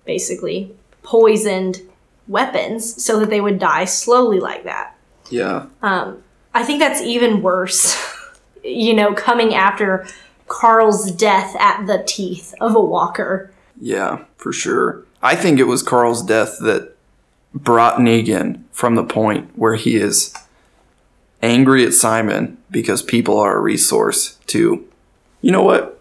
basically 0.06 0.73
poisoned 1.04 1.82
weapons 2.27 3.04
so 3.04 3.19
that 3.19 3.30
they 3.30 3.41
would 3.41 3.60
die 3.60 3.86
slowly 3.86 4.39
like 4.39 4.63
that. 4.63 4.95
Yeah. 5.30 5.67
Um, 5.82 6.23
I 6.54 6.63
think 6.63 6.80
that's 6.80 7.01
even 7.01 7.41
worse, 7.41 7.97
you 8.63 8.93
know, 8.93 9.13
coming 9.13 9.54
after 9.54 10.08
Carl's 10.47 11.12
death 11.12 11.56
at 11.60 11.86
the 11.86 12.04
teeth 12.06 12.54
of 12.60 12.75
a 12.75 12.82
walker. 12.82 13.51
Yeah, 13.82 14.26
for 14.38 14.54
sure. 14.54 15.04
I 15.22 15.36
think 15.36 15.60
it 15.60 15.65
was 15.65 15.82
Carl's 15.82 16.22
death 16.24 16.58
that 16.62 16.96
brought 17.54 17.98
Negan 17.98 18.63
from 18.72 18.96
the 18.96 19.04
point 19.04 19.58
where 19.58 19.76
he 19.76 19.98
is 19.98 20.34
angry 21.41 21.86
at 21.86 21.94
Simon 21.94 22.58
because 22.70 23.02
people 23.02 23.38
are 23.39 23.58
a 23.58 23.60
resource 23.60 24.38
to, 24.48 24.88
you 25.41 25.52
know 25.52 25.63
what? 25.63 26.00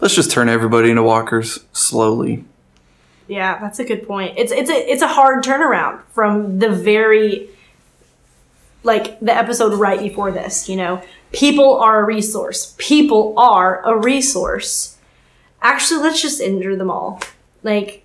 Let's 0.00 0.14
just 0.14 0.30
turn 0.30 0.48
everybody 0.48 0.90
into 0.90 1.02
walkers 1.02 1.66
slowly. 1.72 2.44
Yeah, 3.26 3.58
that's 3.58 3.80
a 3.80 3.84
good 3.84 4.06
point. 4.06 4.38
It's 4.38 4.52
it's 4.52 4.70
a 4.70 4.90
it's 4.90 5.02
a 5.02 5.08
hard 5.08 5.44
turnaround 5.44 6.00
from 6.14 6.60
the 6.60 6.70
very 6.70 7.50
like 8.84 9.20
the 9.20 9.34
episode 9.36 9.74
right 9.74 9.98
before 9.98 10.30
this, 10.30 10.68
you 10.68 10.76
know. 10.76 11.02
People 11.32 11.78
are 11.78 12.00
a 12.00 12.04
resource. 12.04 12.74
People 12.78 13.34
are 13.38 13.82
a 13.84 13.94
resource. 13.98 14.96
Actually, 15.62 16.02
let's 16.02 16.22
just 16.22 16.40
injure 16.40 16.76
them 16.76 16.90
all. 16.90 17.20
Like 17.62 18.04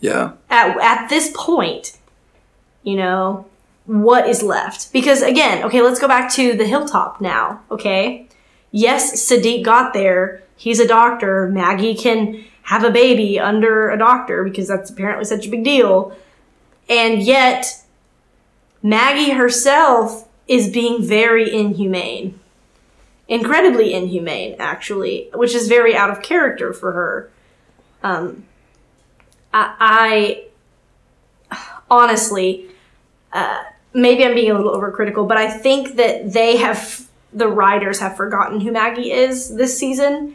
Yeah. 0.00 0.32
at 0.48 0.78
at 0.78 1.08
this 1.08 1.30
point, 1.34 1.98
you 2.82 2.96
know, 2.96 3.46
what 3.86 4.28
is 4.28 4.42
left? 4.42 4.92
Because 4.92 5.22
again, 5.22 5.64
okay, 5.64 5.82
let's 5.82 6.00
go 6.00 6.08
back 6.08 6.32
to 6.34 6.54
the 6.54 6.66
hilltop 6.66 7.20
now, 7.20 7.60
okay? 7.70 8.26
Yes, 8.70 9.12
Siddiq 9.26 9.64
got 9.64 9.92
there. 9.92 10.42
He's 10.56 10.80
a 10.80 10.86
doctor. 10.86 11.48
Maggie 11.48 11.94
can 11.94 12.44
have 12.62 12.84
a 12.84 12.90
baby 12.90 13.40
under 13.40 13.90
a 13.90 13.98
doctor 13.98 14.44
because 14.44 14.68
that's 14.68 14.90
apparently 14.90 15.24
such 15.24 15.46
a 15.46 15.50
big 15.50 15.64
deal. 15.64 16.14
And 16.88 17.22
yet, 17.22 17.82
Maggie 18.82 19.30
herself 19.32 20.28
is 20.46 20.68
being 20.68 21.02
very 21.02 21.52
inhumane. 21.52 22.38
Incredibly 23.28 23.92
inhumane, 23.92 24.56
actually, 24.58 25.28
which 25.34 25.54
is 25.54 25.68
very 25.68 25.94
out 25.94 26.10
of 26.10 26.22
character 26.22 26.72
for 26.72 26.92
her. 26.92 27.30
Um, 28.02 28.46
I, 29.52 29.74
I 29.78 30.44
honestly, 31.90 32.68
uh, 33.32 33.64
maybe 33.92 34.24
I'm 34.24 34.34
being 34.34 34.50
a 34.50 34.54
little 34.54 34.74
overcritical, 34.74 35.28
but 35.28 35.36
I 35.36 35.50
think 35.50 35.96
that 35.96 36.32
they 36.32 36.56
have, 36.56 37.06
the 37.32 37.48
writers 37.48 38.00
have 38.00 38.16
forgotten 38.16 38.60
who 38.60 38.72
Maggie 38.72 39.12
is 39.12 39.54
this 39.54 39.78
season. 39.78 40.34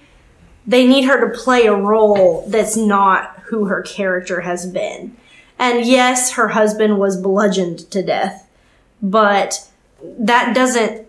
They 0.68 0.88
need 0.88 1.06
her 1.06 1.28
to 1.28 1.38
play 1.38 1.66
a 1.66 1.76
role 1.76 2.46
that's 2.48 2.78
not 2.78 3.40
who 3.46 3.66
her 3.66 3.82
character 3.82 4.42
has 4.42 4.68
been. 4.68 5.18
And 5.58 5.86
yes, 5.86 6.34
her 6.34 6.50
husband 6.50 7.00
was 7.00 7.18
bludgeoned 7.20 7.90
to 7.92 8.04
death, 8.04 8.48
but 9.02 9.68
that 10.02 10.54
doesn't 10.54 11.03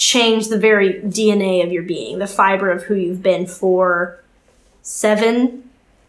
change 0.00 0.48
the 0.48 0.58
very 0.58 0.94
DNA 0.94 1.62
of 1.62 1.70
your 1.70 1.82
being, 1.82 2.18
the 2.18 2.26
fiber 2.26 2.70
of 2.70 2.84
who 2.84 2.94
you've 2.94 3.22
been 3.22 3.46
for 3.46 4.18
seven 4.82 5.62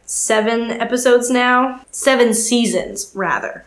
seven 0.06 0.72
episodes 0.72 1.30
now, 1.30 1.82
seven 1.92 2.34
seasons 2.34 3.12
rather. 3.14 3.66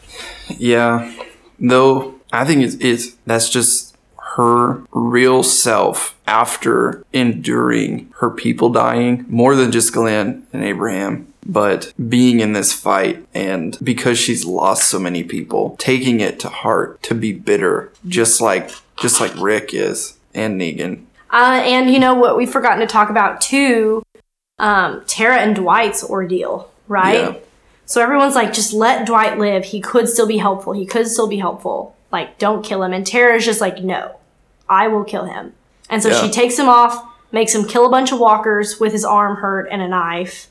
Yeah. 0.48 1.14
Though 1.58 2.20
I 2.32 2.44
think 2.44 2.62
it's, 2.62 2.74
it's 2.80 3.16
that's 3.26 3.48
just 3.48 3.96
her 4.36 4.82
real 4.92 5.42
self 5.42 6.18
after 6.26 7.04
enduring 7.12 8.12
her 8.18 8.30
people 8.30 8.70
dying 8.70 9.24
more 9.28 9.54
than 9.54 9.72
just 9.72 9.92
Glenn 9.92 10.46
and 10.52 10.64
Abraham, 10.64 11.32
but 11.46 11.92
being 12.08 12.40
in 12.40 12.52
this 12.52 12.72
fight 12.72 13.24
and 13.34 13.78
because 13.82 14.18
she's 14.18 14.44
lost 14.44 14.88
so 14.88 14.98
many 14.98 15.22
people, 15.22 15.76
taking 15.78 16.20
it 16.20 16.40
to 16.40 16.48
heart 16.48 17.02
to 17.04 17.14
be 17.14 17.32
bitter, 17.32 17.92
just 18.08 18.40
like 18.40 18.70
just 18.96 19.20
like 19.20 19.34
Rick 19.36 19.74
is 19.74 20.16
and 20.34 20.60
Negan. 20.60 21.04
Uh, 21.30 21.60
and 21.64 21.90
you 21.90 21.98
know 21.98 22.14
what 22.14 22.36
we've 22.36 22.50
forgotten 22.50 22.80
to 22.80 22.86
talk 22.86 23.10
about 23.10 23.40
too, 23.40 24.02
um, 24.58 25.02
Tara 25.06 25.38
and 25.38 25.56
Dwight's 25.56 26.04
ordeal, 26.04 26.70
right? 26.86 27.14
Yeah. 27.32 27.34
So 27.86 28.00
everyone's 28.00 28.34
like, 28.34 28.52
just 28.52 28.72
let 28.72 29.06
Dwight 29.06 29.38
live. 29.38 29.64
He 29.64 29.80
could 29.80 30.08
still 30.08 30.26
be 30.26 30.38
helpful. 30.38 30.72
He 30.72 30.86
could 30.86 31.06
still 31.08 31.28
be 31.28 31.36
helpful. 31.38 31.94
Like, 32.12 32.38
don't 32.38 32.64
kill 32.64 32.82
him. 32.82 32.92
And 32.92 33.06
Tara's 33.06 33.44
just 33.44 33.60
like, 33.60 33.82
no, 33.82 34.16
I 34.68 34.88
will 34.88 35.04
kill 35.04 35.24
him. 35.24 35.52
And 35.90 36.02
so 36.02 36.08
Yeah. 36.08 36.22
she 36.22 36.30
takes 36.30 36.58
him 36.58 36.68
off, 36.68 37.04
makes 37.32 37.54
him 37.54 37.64
kill 37.66 37.84
a 37.84 37.90
bunch 37.90 38.12
of 38.12 38.18
walkers 38.20 38.78
with 38.80 38.92
his 38.92 39.04
arm 39.04 39.36
hurt 39.36 39.68
and 39.70 39.82
a 39.82 39.88
knife, 39.88 40.46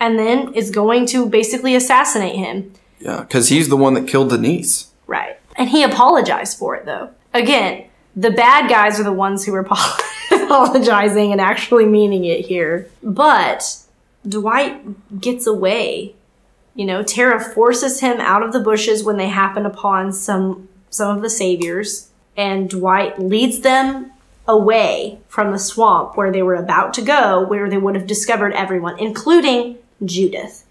and 0.00 0.18
then 0.18 0.54
is 0.54 0.70
going 0.70 1.04
to 1.06 1.26
basically 1.26 1.74
assassinate 1.74 2.36
him. 2.36 2.72
Yeah, 3.00 3.20
because 3.20 3.48
he's 3.48 3.68
the 3.68 3.76
one 3.76 3.94
that 3.94 4.06
killed 4.06 4.30
Denise. 4.30 4.86
Right. 5.06 5.36
And 5.56 5.68
he 5.70 5.82
apologized 5.82 6.56
for 6.58 6.74
it, 6.76 6.86
though. 6.86 7.10
Again, 7.34 7.84
the 8.16 8.30
bad 8.30 8.68
guys 8.68 8.98
are 8.98 9.04
the 9.04 9.12
ones 9.12 9.44
who 9.44 9.54
are 9.54 9.60
apologizing 10.32 11.32
and 11.32 11.40
actually 11.40 11.86
meaning 11.86 12.24
it 12.24 12.46
here. 12.46 12.90
But 13.02 13.78
Dwight 14.28 15.20
gets 15.20 15.46
away. 15.46 16.14
You 16.74 16.84
know, 16.84 17.02
Tara 17.02 17.40
forces 17.40 18.00
him 18.00 18.20
out 18.20 18.42
of 18.42 18.52
the 18.52 18.60
bushes 18.60 19.02
when 19.02 19.16
they 19.16 19.28
happen 19.28 19.66
upon 19.66 20.12
some 20.12 20.68
some 20.90 21.14
of 21.14 21.22
the 21.22 21.28
saviors, 21.30 22.08
and 22.36 22.70
Dwight 22.70 23.18
leads 23.20 23.60
them 23.60 24.10
away 24.46 25.18
from 25.28 25.52
the 25.52 25.58
swamp 25.58 26.16
where 26.16 26.32
they 26.32 26.42
were 26.42 26.54
about 26.54 26.94
to 26.94 27.02
go, 27.02 27.46
where 27.46 27.68
they 27.68 27.76
would 27.76 27.94
have 27.94 28.06
discovered 28.06 28.54
everyone, 28.54 28.98
including 28.98 29.76
Judith, 30.04 30.64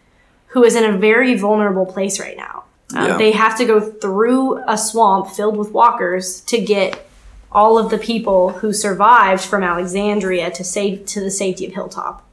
who 0.48 0.64
is 0.64 0.76
in 0.76 0.84
a 0.84 0.98
very 0.98 1.36
vulnerable 1.36 1.86
place 1.86 2.20
right 2.20 2.36
now. 2.36 2.64
Um, 2.96 3.08
Yeah. 3.08 3.18
They 3.18 3.32
have 3.32 3.58
to 3.58 3.66
go 3.66 3.80
through 3.80 4.64
a 4.68 4.78
swamp 4.78 5.30
filled 5.30 5.58
with 5.58 5.72
walkers 5.72 6.42
to 6.42 6.60
get 6.60 7.08
all 7.52 7.78
of 7.78 7.90
the 7.90 7.98
people 7.98 8.50
who 8.50 8.74
survived 8.74 9.44
from 9.44 9.64
Alexandria 9.64 10.52
to 10.52 10.64
save 10.64 11.06
to 11.08 11.20
the 11.20 11.32
safety 11.32 11.66
of 11.66 11.74
Hilltop. 11.74 12.24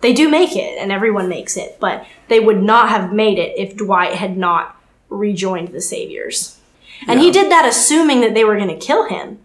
They 0.00 0.12
do 0.12 0.28
make 0.28 0.54
it, 0.56 0.78
and 0.78 0.92
everyone 0.92 1.28
makes 1.28 1.56
it, 1.56 1.78
but 1.80 2.06
they 2.28 2.40
would 2.40 2.62
not 2.62 2.88
have 2.90 3.12
made 3.12 3.38
it 3.38 3.54
if 3.56 3.76
Dwight 3.76 4.14
had 4.14 4.36
not 4.36 4.76
rejoined 5.08 5.68
the 5.68 5.80
Saviors. 5.80 6.58
And 7.06 7.20
he 7.20 7.30
did 7.30 7.50
that 7.50 7.66
assuming 7.66 8.20
that 8.20 8.34
they 8.34 8.44
were 8.44 8.56
going 8.56 8.68
to 8.68 8.86
kill 8.86 9.08
him 9.08 9.38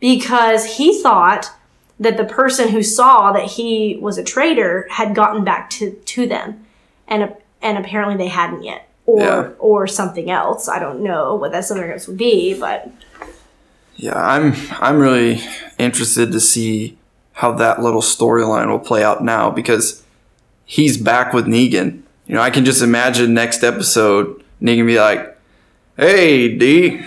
because 0.00 0.76
he 0.76 1.00
thought 1.02 1.50
that 1.98 2.16
the 2.16 2.24
person 2.24 2.68
who 2.68 2.82
saw 2.82 3.32
that 3.32 3.44
he 3.44 3.98
was 4.00 4.18
a 4.18 4.24
traitor 4.24 4.86
had 4.90 5.14
gotten 5.14 5.44
back 5.44 5.70
to, 5.70 5.92
to 5.92 6.26
them 6.26 6.64
and 7.08 7.34
and 7.62 7.78
apparently 7.78 8.16
they 8.16 8.28
hadn't 8.28 8.62
yet 8.62 8.85
or 9.06 9.20
Yeah. 9.22 9.48
or 9.58 9.86
something 9.86 10.30
else 10.30 10.68
i 10.68 10.78
don't 10.78 11.00
know 11.00 11.34
what 11.36 11.52
that 11.52 11.64
something 11.64 11.90
else 11.90 12.06
would 12.08 12.18
be 12.18 12.58
but 12.58 12.90
Yeah, 13.96 14.12
I'm 14.18 14.52
I'm 14.80 14.98
really 14.98 15.40
interested 15.78 16.30
to 16.32 16.40
see 16.40 16.98
how 17.32 17.52
that 17.52 17.80
little 17.82 18.02
storyline 18.02 18.68
will 18.68 18.78
play 18.90 19.02
out 19.02 19.24
now 19.24 19.50
because 19.50 20.02
he's 20.66 20.98
back 20.98 21.32
with 21.32 21.46
Negan. 21.46 22.02
You 22.26 22.34
know, 22.34 22.42
I 22.42 22.50
can 22.50 22.64
just 22.66 22.82
imagine 22.82 23.32
next 23.32 23.64
episode 23.64 24.42
Negan 24.60 24.86
be 24.86 24.98
like, 25.00 25.38
"Hey, 25.96 26.54
D, 26.58 27.00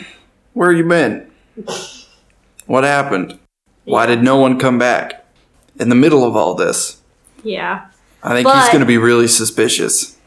where 0.53 0.71
you 0.71 0.83
been? 0.87 1.29
What 2.65 2.83
happened? 2.83 3.37
Why 3.85 4.05
did 4.07 4.23
no 4.23 4.37
one 4.37 4.57
come 4.59 4.77
back?" 4.79 5.25
In 5.79 5.89
the 5.89 5.95
middle 5.95 6.23
of 6.25 6.35
all 6.35 6.55
this, 6.55 6.97
yeah 7.43 7.85
I 8.23 8.33
think 8.33 8.47
he's 8.49 8.67
going 8.73 8.81
to 8.81 8.85
be 8.85 8.97
really 8.97 9.27
suspicious. 9.27 10.17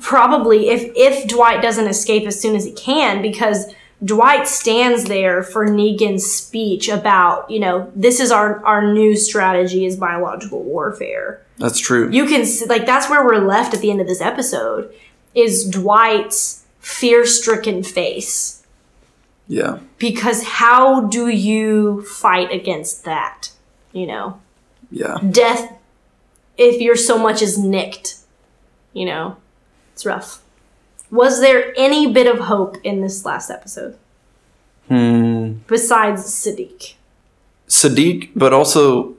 Probably 0.00 0.68
if 0.68 0.90
if 0.96 1.26
dwight 1.28 1.62
doesn't 1.62 1.86
escape 1.88 2.26
as 2.26 2.40
soon 2.40 2.54
as 2.56 2.64
he 2.64 2.72
can 2.72 3.20
because 3.22 3.72
dwight 4.04 4.46
stands 4.46 5.04
there 5.04 5.42
for 5.42 5.66
negan's 5.66 6.24
speech 6.24 6.88
about 6.88 7.50
you 7.50 7.58
know 7.58 7.90
this 7.94 8.20
is 8.20 8.30
our 8.30 8.64
our 8.64 8.92
new 8.92 9.16
strategy 9.16 9.84
is 9.86 9.96
biological 9.96 10.62
warfare 10.62 11.42
That's 11.58 11.78
true. 11.78 12.10
you 12.10 12.26
can 12.26 12.46
like 12.68 12.86
that's 12.86 13.08
where 13.10 13.24
we're 13.24 13.38
left 13.46 13.74
at 13.74 13.80
the 13.80 13.90
end 13.90 14.00
of 14.00 14.06
this 14.06 14.20
episode 14.20 14.92
is 15.34 15.64
dwight's 15.68 16.64
fear-stricken 16.80 17.82
face 17.82 18.64
yeah. 19.48 19.78
because 19.98 20.42
how 20.44 21.02
do 21.02 21.28
you 21.28 22.02
fight 22.02 22.50
against 22.52 23.04
that 23.04 23.50
you 23.92 24.06
know 24.06 24.40
Yeah. 24.90 25.18
death 25.30 25.72
if 26.58 26.80
you're 26.80 26.96
so 26.96 27.18
much 27.18 27.42
as 27.42 27.58
nicked 27.58 28.16
you 28.92 29.04
know 29.04 29.36
it's 29.96 30.04
rough 30.04 30.42
was 31.10 31.40
there 31.40 31.72
any 31.74 32.12
bit 32.12 32.26
of 32.26 32.38
hope 32.40 32.76
in 32.84 33.00
this 33.00 33.24
last 33.24 33.48
episode 33.50 33.96
Hmm. 34.88 35.54
besides 35.66 36.22
siddiq 36.24 36.92
Siddiq, 37.68 38.30
but 38.36 38.52
also 38.52 39.14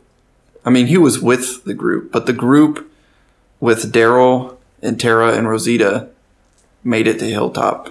I 0.64 0.70
mean, 0.70 0.88
he 0.88 0.98
was 0.98 1.20
with 1.22 1.64
the 1.66 1.74
group, 1.74 2.12
but 2.12 2.26
the 2.28 2.34
group 2.34 2.90
with 3.60 3.92
Daryl 3.92 4.56
and 4.82 5.00
Tara 5.00 5.34
and 5.34 5.50
Rosita 5.50 6.08
made 6.84 7.08
it 7.08 7.20
to 7.20 7.26
Hilltop. 7.26 7.90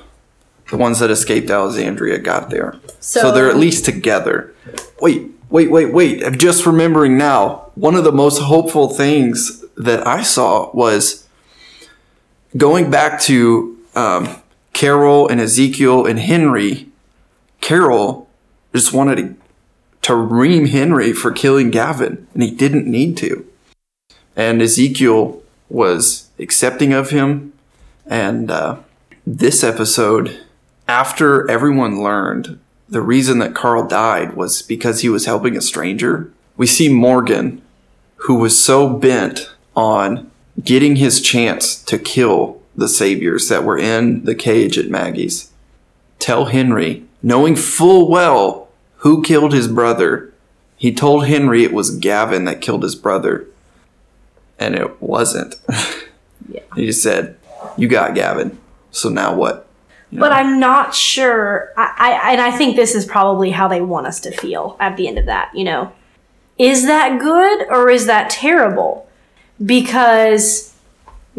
The 0.71 0.77
ones 0.79 0.99
that 1.01 1.11
escaped 1.11 1.51
Alexandria 1.51 2.19
got 2.19 2.49
there. 2.51 2.77
So, 3.01 3.21
So- 3.21 3.33
they're 3.33 3.51
at 3.51 3.57
least 3.59 3.85
together. 3.85 4.55
Wait, 5.01 5.31
wait, 5.51 5.71
wait, 5.71 5.93
wait. 5.93 6.25
I'm 6.25 6.39
just 6.39 6.65
remembering 6.67 7.19
now. 7.19 7.71
One 7.75 7.95
of 7.97 8.05
the 8.05 8.13
most 8.13 8.39
hopeful 8.41 8.89
things 8.89 9.63
that 9.77 10.07
I 10.07 10.23
saw 10.23 10.71
was 10.73 11.25
going 12.55 12.91
back 12.91 13.21
to 13.23 13.79
um, 13.95 14.29
Carol 14.73 15.27
and 15.27 15.41
Ezekiel 15.41 16.05
and 16.05 16.19
Henry. 16.19 16.89
Carol 17.63 18.29
just 18.75 18.93
wanted 18.93 19.17
to, 19.17 19.37
to 20.03 20.15
ream 20.15 20.67
Henry 20.67 21.15
for 21.15 21.33
killing 21.33 21.71
Gavin, 21.71 22.27
and 22.35 22.43
he 22.43 22.51
didn't 22.51 22.87
need 22.87 23.17
to. 23.17 23.47
And 24.37 24.61
Ezekiel 24.61 25.43
was 25.71 26.29
accepting 26.39 26.93
of 26.93 27.09
him. 27.09 27.55
And 28.05 28.51
uh, 28.51 28.81
this 29.27 29.65
episode, 29.65 30.45
after 30.87 31.51
everyone 31.51 32.03
learned 32.03 32.59
the 32.89 33.01
reason 33.01 33.39
that 33.41 33.55
Carl 33.55 33.89
died 33.89 34.35
was 34.35 34.63
because 34.63 35.01
he 35.01 35.09
was 35.09 35.27
helping 35.27 35.57
a 35.57 35.61
stranger, 35.63 36.31
we 36.57 36.67
see 36.67 36.93
Morgan, 36.93 37.63
who 38.17 38.35
was 38.37 38.63
so 38.63 38.89
bent 38.89 39.51
on 39.75 40.31
getting 40.63 40.97
his 40.97 41.21
chance 41.21 41.83
to 41.85 41.99
kill 41.99 42.61
the 42.75 42.89
saviors 42.89 43.49
that 43.49 43.65
were 43.65 43.79
in 43.79 44.25
the 44.25 44.35
cage 44.35 44.79
at 44.79 44.91
Maggie's, 44.91 45.51
tell 46.19 46.47
Henry, 46.47 47.05
knowing 47.23 47.57
full 47.57 48.09
well 48.09 48.69
who 48.99 49.23
killed 49.23 49.53
his 49.53 49.69
brother, 49.69 50.33
he 50.77 50.93
told 50.93 51.27
Henry 51.27 51.65
it 51.65 51.73
was 51.73 51.97
Gavin 51.97 52.45
that 52.45 52.61
killed 52.61 52.83
his 52.83 52.95
brother. 52.95 53.47
And 54.59 54.75
it 54.75 55.01
wasn't. 55.01 55.57
Yeah. 56.49 56.61
He 56.77 56.87
just 56.87 57.03
said, 57.03 57.37
You 57.77 57.89
got 57.89 58.15
Gavin. 58.15 58.59
So 58.91 59.09
now 59.09 59.35
what? 59.35 59.67
But 60.13 60.33
I'm 60.33 60.61
not 60.61 60.95
sure. 60.95 61.73
I, 61.77 61.93
I 61.99 62.33
and 62.33 62.41
I 62.41 62.51
think 62.51 62.77
this 62.77 62.95
is 62.95 63.05
probably 63.05 63.51
how 63.51 63.69
they 63.69 63.81
want 63.81 64.07
us 64.07 64.21
to 64.21 64.31
feel 64.31 64.77
at 64.79 64.97
the 64.97 65.09
end 65.09 65.19
of 65.19 65.27
that. 65.27 65.51
You 65.55 65.65
know, 65.65 65.93
is 66.59 66.87
that 66.87 67.21
good 67.21 67.67
or 67.69 67.91
is 67.91 68.07
that 68.07 68.31
terrible? 68.31 69.09
Because 69.65 70.75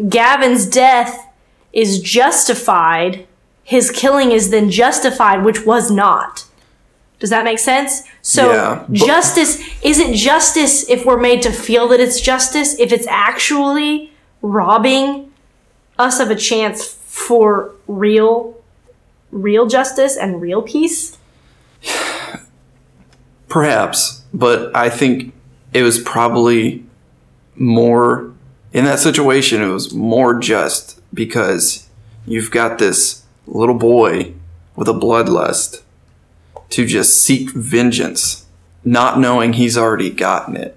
Gavin's 0.08 0.66
death 0.66 1.26
is 1.72 2.00
justified. 2.00 3.26
His 3.64 3.90
killing 3.90 4.32
is 4.32 4.50
then 4.50 4.70
justified, 4.70 5.44
which 5.44 5.64
was 5.64 5.90
not. 5.90 6.44
Does 7.18 7.30
that 7.30 7.44
make 7.44 7.58
sense? 7.58 8.02
So 8.22 8.52
Yeah, 8.52 8.86
justice 8.92 9.60
isn't 9.82 10.14
justice 10.14 10.88
if 10.88 11.04
we're 11.04 11.20
made 11.20 11.42
to 11.42 11.52
feel 11.52 11.88
that 11.88 12.00
it's 12.00 12.20
justice. 12.20 12.78
If 12.78 12.92
it's 12.92 13.06
actually 13.08 14.12
robbing 14.40 15.32
us 15.98 16.20
of 16.20 16.30
a 16.30 16.36
chance 16.36 16.94
for 17.06 17.74
real 17.88 18.54
real 19.30 19.66
justice 19.66 20.16
and 20.16 20.40
real 20.40 20.62
peace 20.62 21.18
Perhaps, 23.48 24.24
but 24.34 24.74
I 24.76 24.90
think 24.90 25.32
it 25.72 25.82
was 25.82 25.98
probably 25.98 26.84
more 27.58 28.32
in 28.72 28.84
that 28.84 28.98
situation. 28.98 29.62
It 29.62 29.68
was 29.68 29.92
more 29.92 30.38
just 30.38 31.00
because 31.14 31.88
you've 32.26 32.50
got 32.50 32.78
this 32.78 33.24
little 33.46 33.74
boy 33.74 34.34
with 34.76 34.88
a 34.88 34.92
bloodlust 34.94 35.82
to 36.70 36.86
just 36.86 37.22
seek 37.22 37.50
vengeance, 37.50 38.46
not 38.84 39.18
knowing 39.18 39.54
he's 39.54 39.76
already 39.78 40.10
gotten 40.10 40.56
it. 40.56 40.76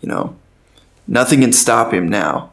You 0.00 0.08
know, 0.08 0.36
nothing 1.06 1.40
can 1.42 1.52
stop 1.52 1.92
him 1.92 2.08
now. 2.08 2.50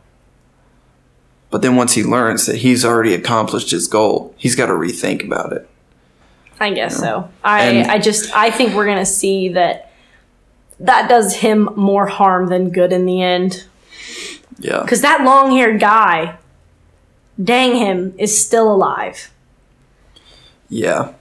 But 1.49 1.61
then 1.63 1.75
once 1.75 1.93
he 1.93 2.03
learns 2.03 2.45
that 2.45 2.57
he's 2.57 2.85
already 2.85 3.13
accomplished 3.13 3.71
his 3.71 3.87
goal, 3.87 4.35
he's 4.37 4.55
got 4.55 4.67
to 4.67 4.73
rethink 4.73 5.23
about 5.25 5.51
it. 5.53 5.67
i 6.61 6.69
guess 6.71 6.97
so 6.99 7.29
i 7.41 7.63
And- 7.63 7.89
i 7.89 7.97
just 7.97 8.35
i 8.35 8.51
think 8.51 8.75
we're 8.75 8.85
gonna 8.85 9.05
see 9.05 9.47
that 9.49 9.88
that 10.79 11.09
does 11.09 11.37
him 11.37 11.69
more 11.75 12.07
harm 12.07 12.47
than 12.47 12.69
good 12.71 12.91
in 12.93 13.05
the 13.05 13.21
end 13.21 13.65
Yeah. 14.57 14.81
because 14.81 15.01
that 15.01 15.23
long-haired 15.23 15.79
guy 15.79 16.37
dang 17.41 17.75
him 17.75 18.13
is 18.17 18.39
still 18.39 18.71
alive 18.73 19.31
Yeah. 20.69 21.13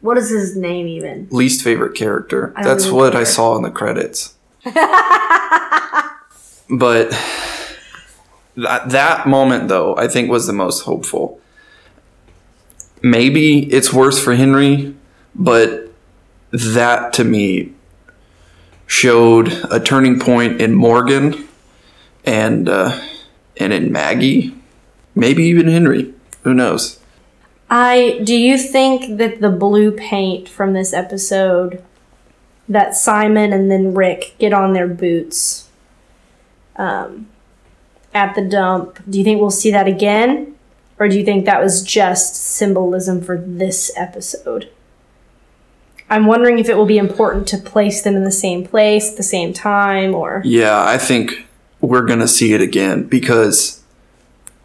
what 0.00 0.16
is 0.18 0.30
his 0.30 0.56
name 0.56 0.86
even 0.86 1.28
least 1.30 1.62
favorite 1.62 1.94
character. 1.94 2.52
That's 2.62 2.88
what 2.88 3.14
I 3.14 3.24
saw 3.24 3.56
in 3.56 3.62
the 3.62 3.70
credits. 3.70 4.34
but 6.70 7.10
that, 8.56 8.88
that 8.90 9.26
moment, 9.26 9.68
though, 9.68 9.96
I 9.96 10.08
think 10.08 10.30
was 10.30 10.46
the 10.46 10.52
most 10.52 10.82
hopeful. 10.82 11.40
Maybe 13.02 13.70
it's 13.72 13.92
worse 13.92 14.18
for 14.22 14.34
Henry, 14.34 14.94
but 15.34 15.92
that 16.50 17.12
to 17.14 17.24
me 17.24 17.72
showed 18.86 19.48
a 19.70 19.80
turning 19.80 20.18
point 20.18 20.60
in 20.60 20.74
Morgan 20.74 21.48
and 22.24 22.68
uh, 22.68 23.00
and 23.58 23.72
in 23.72 23.92
Maggie, 23.92 24.54
maybe 25.14 25.44
even 25.44 25.68
Henry. 25.68 26.14
Who 26.42 26.54
knows? 26.54 27.00
I 27.68 28.20
do 28.22 28.36
you 28.36 28.58
think 28.58 29.18
that 29.18 29.40
the 29.40 29.50
blue 29.50 29.90
paint 29.90 30.48
from 30.48 30.72
this 30.72 30.92
episode 30.92 31.82
that 32.68 32.94
Simon 32.94 33.52
and 33.52 33.70
then 33.70 33.94
Rick 33.94 34.34
get 34.38 34.52
on 34.52 34.72
their 34.72 34.88
boots 34.88 35.68
um, 36.76 37.28
at 38.14 38.34
the 38.34 38.42
dump, 38.42 38.98
do 39.08 39.18
you 39.18 39.24
think 39.24 39.40
we'll 39.40 39.50
see 39.50 39.70
that 39.70 39.86
again? 39.86 40.54
Or 40.98 41.08
do 41.08 41.18
you 41.18 41.24
think 41.24 41.44
that 41.44 41.62
was 41.62 41.82
just 41.82 42.34
symbolism 42.34 43.20
for 43.20 43.36
this 43.36 43.92
episode? 43.96 44.70
I'm 46.08 46.26
wondering 46.26 46.58
if 46.58 46.68
it 46.68 46.76
will 46.76 46.86
be 46.86 46.98
important 46.98 47.48
to 47.48 47.58
place 47.58 48.02
them 48.02 48.14
in 48.14 48.24
the 48.24 48.30
same 48.30 48.66
place 48.66 49.10
at 49.10 49.16
the 49.16 49.22
same 49.22 49.52
time 49.52 50.14
or 50.14 50.42
Yeah, 50.44 50.84
I 50.84 50.98
think 50.98 51.46
we're 51.80 52.04
going 52.04 52.20
to 52.20 52.28
see 52.28 52.52
it 52.52 52.60
again 52.60 53.04
because 53.04 53.82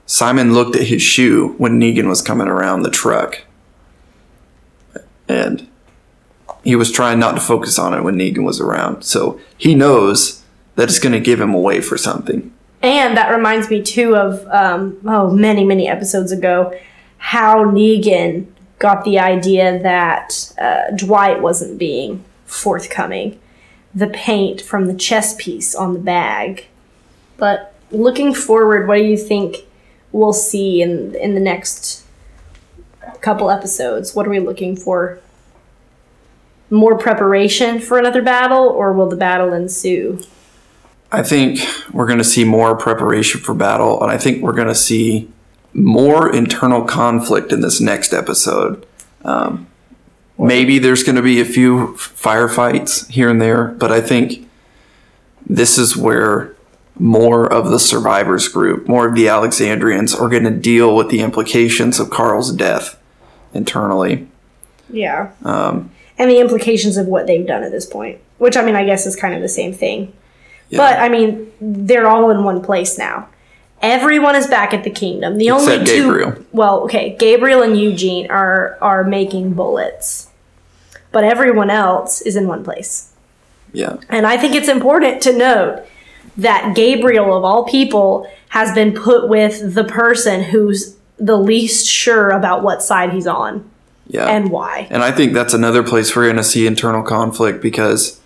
Simon 0.05 0.53
looked 0.53 0.75
at 0.75 0.87
his 0.87 1.01
shoe 1.01 1.55
when 1.57 1.79
Negan 1.79 2.07
was 2.07 2.21
coming 2.21 2.47
around 2.47 2.83
the 2.83 2.91
truck. 2.91 3.41
And 5.27 5.67
he 6.63 6.75
was 6.75 6.91
trying 6.91 7.19
not 7.19 7.35
to 7.35 7.41
focus 7.41 7.79
on 7.79 7.93
it 7.93 8.03
when 8.03 8.15
Negan 8.15 8.43
was 8.43 8.59
around. 8.59 9.03
So 9.03 9.39
he 9.57 9.73
knows 9.73 10.43
that 10.75 10.89
it's 10.89 10.99
going 10.99 11.13
to 11.13 11.19
give 11.19 11.39
him 11.39 11.53
away 11.53 11.81
for 11.81 11.97
something. 11.97 12.53
And 12.81 13.15
that 13.15 13.29
reminds 13.29 13.69
me 13.69 13.81
too 13.81 14.15
of 14.15 14.45
um, 14.47 14.99
oh 15.05 15.31
many 15.31 15.63
many 15.63 15.87
episodes 15.87 16.31
ago 16.31 16.73
how 17.17 17.63
Negan 17.63 18.47
got 18.81 19.05
the 19.05 19.19
idea 19.19 19.79
that 19.79 20.51
uh, 20.59 20.89
Dwight 20.95 21.39
wasn't 21.39 21.77
being 21.77 22.25
forthcoming. 22.45 23.39
The 23.93 24.07
paint 24.07 24.59
from 24.59 24.87
the 24.87 24.95
chess 24.95 25.35
piece 25.37 25.75
on 25.75 25.93
the 25.93 25.99
bag. 25.99 26.65
But 27.37 27.75
looking 27.91 28.33
forward, 28.33 28.87
what 28.87 28.95
do 28.95 29.03
you 29.03 29.17
think 29.17 29.67
we'll 30.11 30.33
see 30.33 30.81
in 30.81 31.15
in 31.15 31.35
the 31.35 31.39
next 31.39 32.03
couple 33.21 33.51
episodes? 33.51 34.15
What 34.15 34.25
are 34.25 34.31
we 34.31 34.39
looking 34.39 34.75
for? 34.75 35.19
More 36.71 36.97
preparation 36.97 37.79
for 37.79 37.99
another 37.99 38.21
battle, 38.21 38.67
or 38.67 38.93
will 38.93 39.09
the 39.09 39.17
battle 39.17 39.53
ensue? 39.53 40.19
I 41.11 41.21
think 41.21 41.59
we're 41.91 42.07
going 42.07 42.17
to 42.17 42.23
see 42.23 42.45
more 42.45 42.75
preparation 42.75 43.41
for 43.41 43.53
battle, 43.53 44.01
and 44.01 44.09
I 44.09 44.17
think 44.17 44.41
we're 44.41 44.53
going 44.53 44.69
to 44.69 44.75
see 44.75 45.29
more 45.73 46.33
internal 46.33 46.83
conflict 46.83 47.51
in 47.51 47.61
this 47.61 47.79
next 47.79 48.13
episode. 48.13 48.85
Um, 49.23 49.67
maybe 50.37 50.79
there's 50.79 51.03
going 51.03 51.15
to 51.15 51.21
be 51.21 51.39
a 51.39 51.45
few 51.45 51.95
firefights 51.97 53.09
here 53.09 53.29
and 53.29 53.41
there, 53.41 53.65
but 53.65 53.91
I 53.91 54.01
think 54.01 54.49
this 55.45 55.77
is 55.77 55.95
where 55.95 56.55
more 56.97 57.51
of 57.51 57.69
the 57.69 57.79
survivors 57.79 58.47
group, 58.47 58.87
more 58.87 59.07
of 59.07 59.15
the 59.15 59.27
Alexandrians, 59.27 60.13
are 60.13 60.29
going 60.29 60.43
to 60.43 60.51
deal 60.51 60.95
with 60.95 61.09
the 61.09 61.21
implications 61.21 61.99
of 61.99 62.09
Carl's 62.09 62.51
death 62.51 62.99
internally. 63.53 64.27
Yeah. 64.89 65.31
Um, 65.43 65.91
and 66.17 66.29
the 66.29 66.39
implications 66.39 66.97
of 66.97 67.07
what 67.07 67.27
they've 67.27 67.47
done 67.47 67.63
at 67.63 67.71
this 67.71 67.85
point, 67.85 68.19
which 68.37 68.57
I 68.57 68.63
mean, 68.63 68.75
I 68.75 68.85
guess 68.85 69.05
is 69.05 69.15
kind 69.15 69.33
of 69.33 69.41
the 69.41 69.49
same 69.49 69.73
thing. 69.73 70.13
But 70.71 70.99
I 70.99 71.09
mean, 71.09 71.51
they're 71.59 72.07
all 72.07 72.29
in 72.29 72.43
one 72.43 72.61
place 72.61 72.97
now. 72.97 73.27
Everyone 73.81 74.35
is 74.35 74.47
back 74.47 74.73
at 74.73 74.83
the 74.83 74.89
kingdom. 74.89 75.37
The 75.37 75.49
only 75.49 75.73
Except 75.75 75.87
two, 75.89 76.03
Gabriel. 76.07 76.45
well, 76.51 76.81
okay, 76.81 77.15
Gabriel 77.17 77.61
and 77.63 77.79
Eugene 77.79 78.29
are 78.29 78.77
are 78.81 79.03
making 79.03 79.53
bullets, 79.53 80.29
but 81.11 81.23
everyone 81.23 81.69
else 81.69 82.21
is 82.21 82.35
in 82.35 82.47
one 82.47 82.63
place. 82.63 83.11
Yeah. 83.73 83.97
And 84.09 84.27
I 84.27 84.37
think 84.37 84.53
it's 84.55 84.67
important 84.67 85.21
to 85.23 85.33
note 85.35 85.85
that 86.37 86.75
Gabriel, 86.75 87.35
of 87.35 87.43
all 87.43 87.65
people, 87.65 88.27
has 88.49 88.73
been 88.73 88.93
put 88.93 89.27
with 89.27 89.73
the 89.73 89.83
person 89.83 90.43
who's 90.43 90.95
the 91.17 91.37
least 91.37 91.87
sure 91.87 92.29
about 92.29 92.63
what 92.63 92.81
side 92.83 93.11
he's 93.11 93.27
on 93.27 93.69
Yeah. 94.07 94.27
and 94.27 94.49
why. 94.51 94.87
And 94.89 95.03
I 95.03 95.11
think 95.11 95.33
that's 95.33 95.53
another 95.53 95.83
place 95.83 96.15
we're 96.15 96.25
going 96.25 96.35
to 96.37 96.43
see 96.43 96.65
internal 96.67 97.03
conflict 97.03 97.61
because 97.61 98.19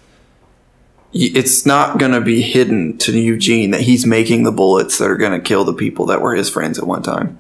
it's 1.17 1.65
not 1.65 1.97
going 1.97 2.11
to 2.11 2.19
be 2.19 2.41
hidden 2.41 2.97
to 2.97 3.17
Eugene 3.17 3.71
that 3.71 3.81
he's 3.81 4.05
making 4.05 4.43
the 4.43 4.51
bullets 4.51 4.97
that 4.97 5.09
are 5.09 5.15
going 5.15 5.31
to 5.31 5.39
kill 5.39 5.63
the 5.63 5.73
people 5.73 6.05
that 6.07 6.21
were 6.21 6.35
his 6.35 6.49
friends 6.49 6.77
at 6.77 6.85
one 6.85 7.01
time. 7.01 7.39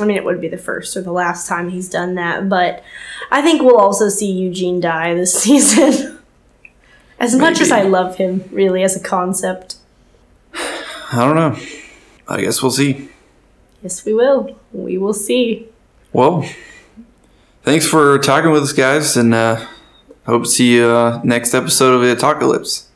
I 0.00 0.04
mean, 0.04 0.16
it 0.16 0.24
would 0.24 0.40
be 0.40 0.48
the 0.48 0.58
first 0.58 0.96
or 0.96 1.02
the 1.02 1.12
last 1.12 1.46
time 1.48 1.68
he's 1.68 1.88
done 1.88 2.16
that, 2.16 2.48
but 2.48 2.82
I 3.30 3.40
think 3.40 3.62
we'll 3.62 3.78
also 3.78 4.08
see 4.08 4.32
Eugene 4.32 4.80
die 4.80 5.14
this 5.14 5.32
season. 5.42 6.18
as 7.20 7.36
much 7.36 7.60
as 7.60 7.70
I 7.70 7.82
love 7.82 8.16
him, 8.16 8.48
really, 8.50 8.82
as 8.82 8.96
a 8.96 9.00
concept. 9.00 9.76
I 10.52 11.24
don't 11.24 11.36
know. 11.36 11.56
I 12.26 12.40
guess 12.40 12.60
we'll 12.62 12.72
see. 12.72 13.08
Yes, 13.80 14.04
we 14.04 14.12
will. 14.12 14.58
We 14.72 14.98
will 14.98 15.14
see. 15.14 15.68
Well, 16.12 16.48
thanks 17.62 17.86
for 17.86 18.18
talking 18.18 18.50
with 18.50 18.64
us, 18.64 18.72
guys, 18.72 19.16
and 19.16 19.32
uh, 19.32 19.64
hope 20.26 20.42
to 20.44 20.48
see 20.48 20.74
you 20.74 20.86
uh, 20.86 21.20
next 21.22 21.54
episode 21.54 21.94
of 21.94 22.00
the 22.00 22.16
Atalkalypse. 22.16 22.88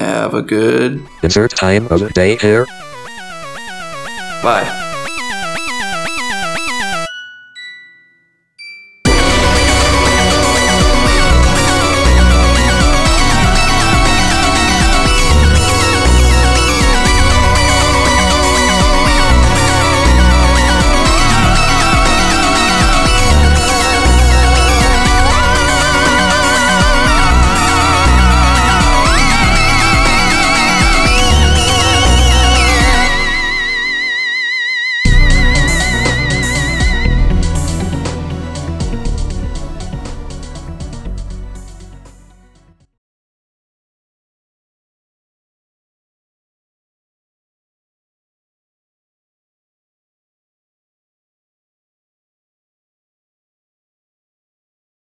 Have 0.00 0.32
a 0.32 0.40
good 0.40 1.06
Insert 1.22 1.50
time 1.50 1.86
of 1.88 2.00
the 2.00 2.08
day 2.08 2.38
here. 2.38 2.64
bye. 4.42 4.89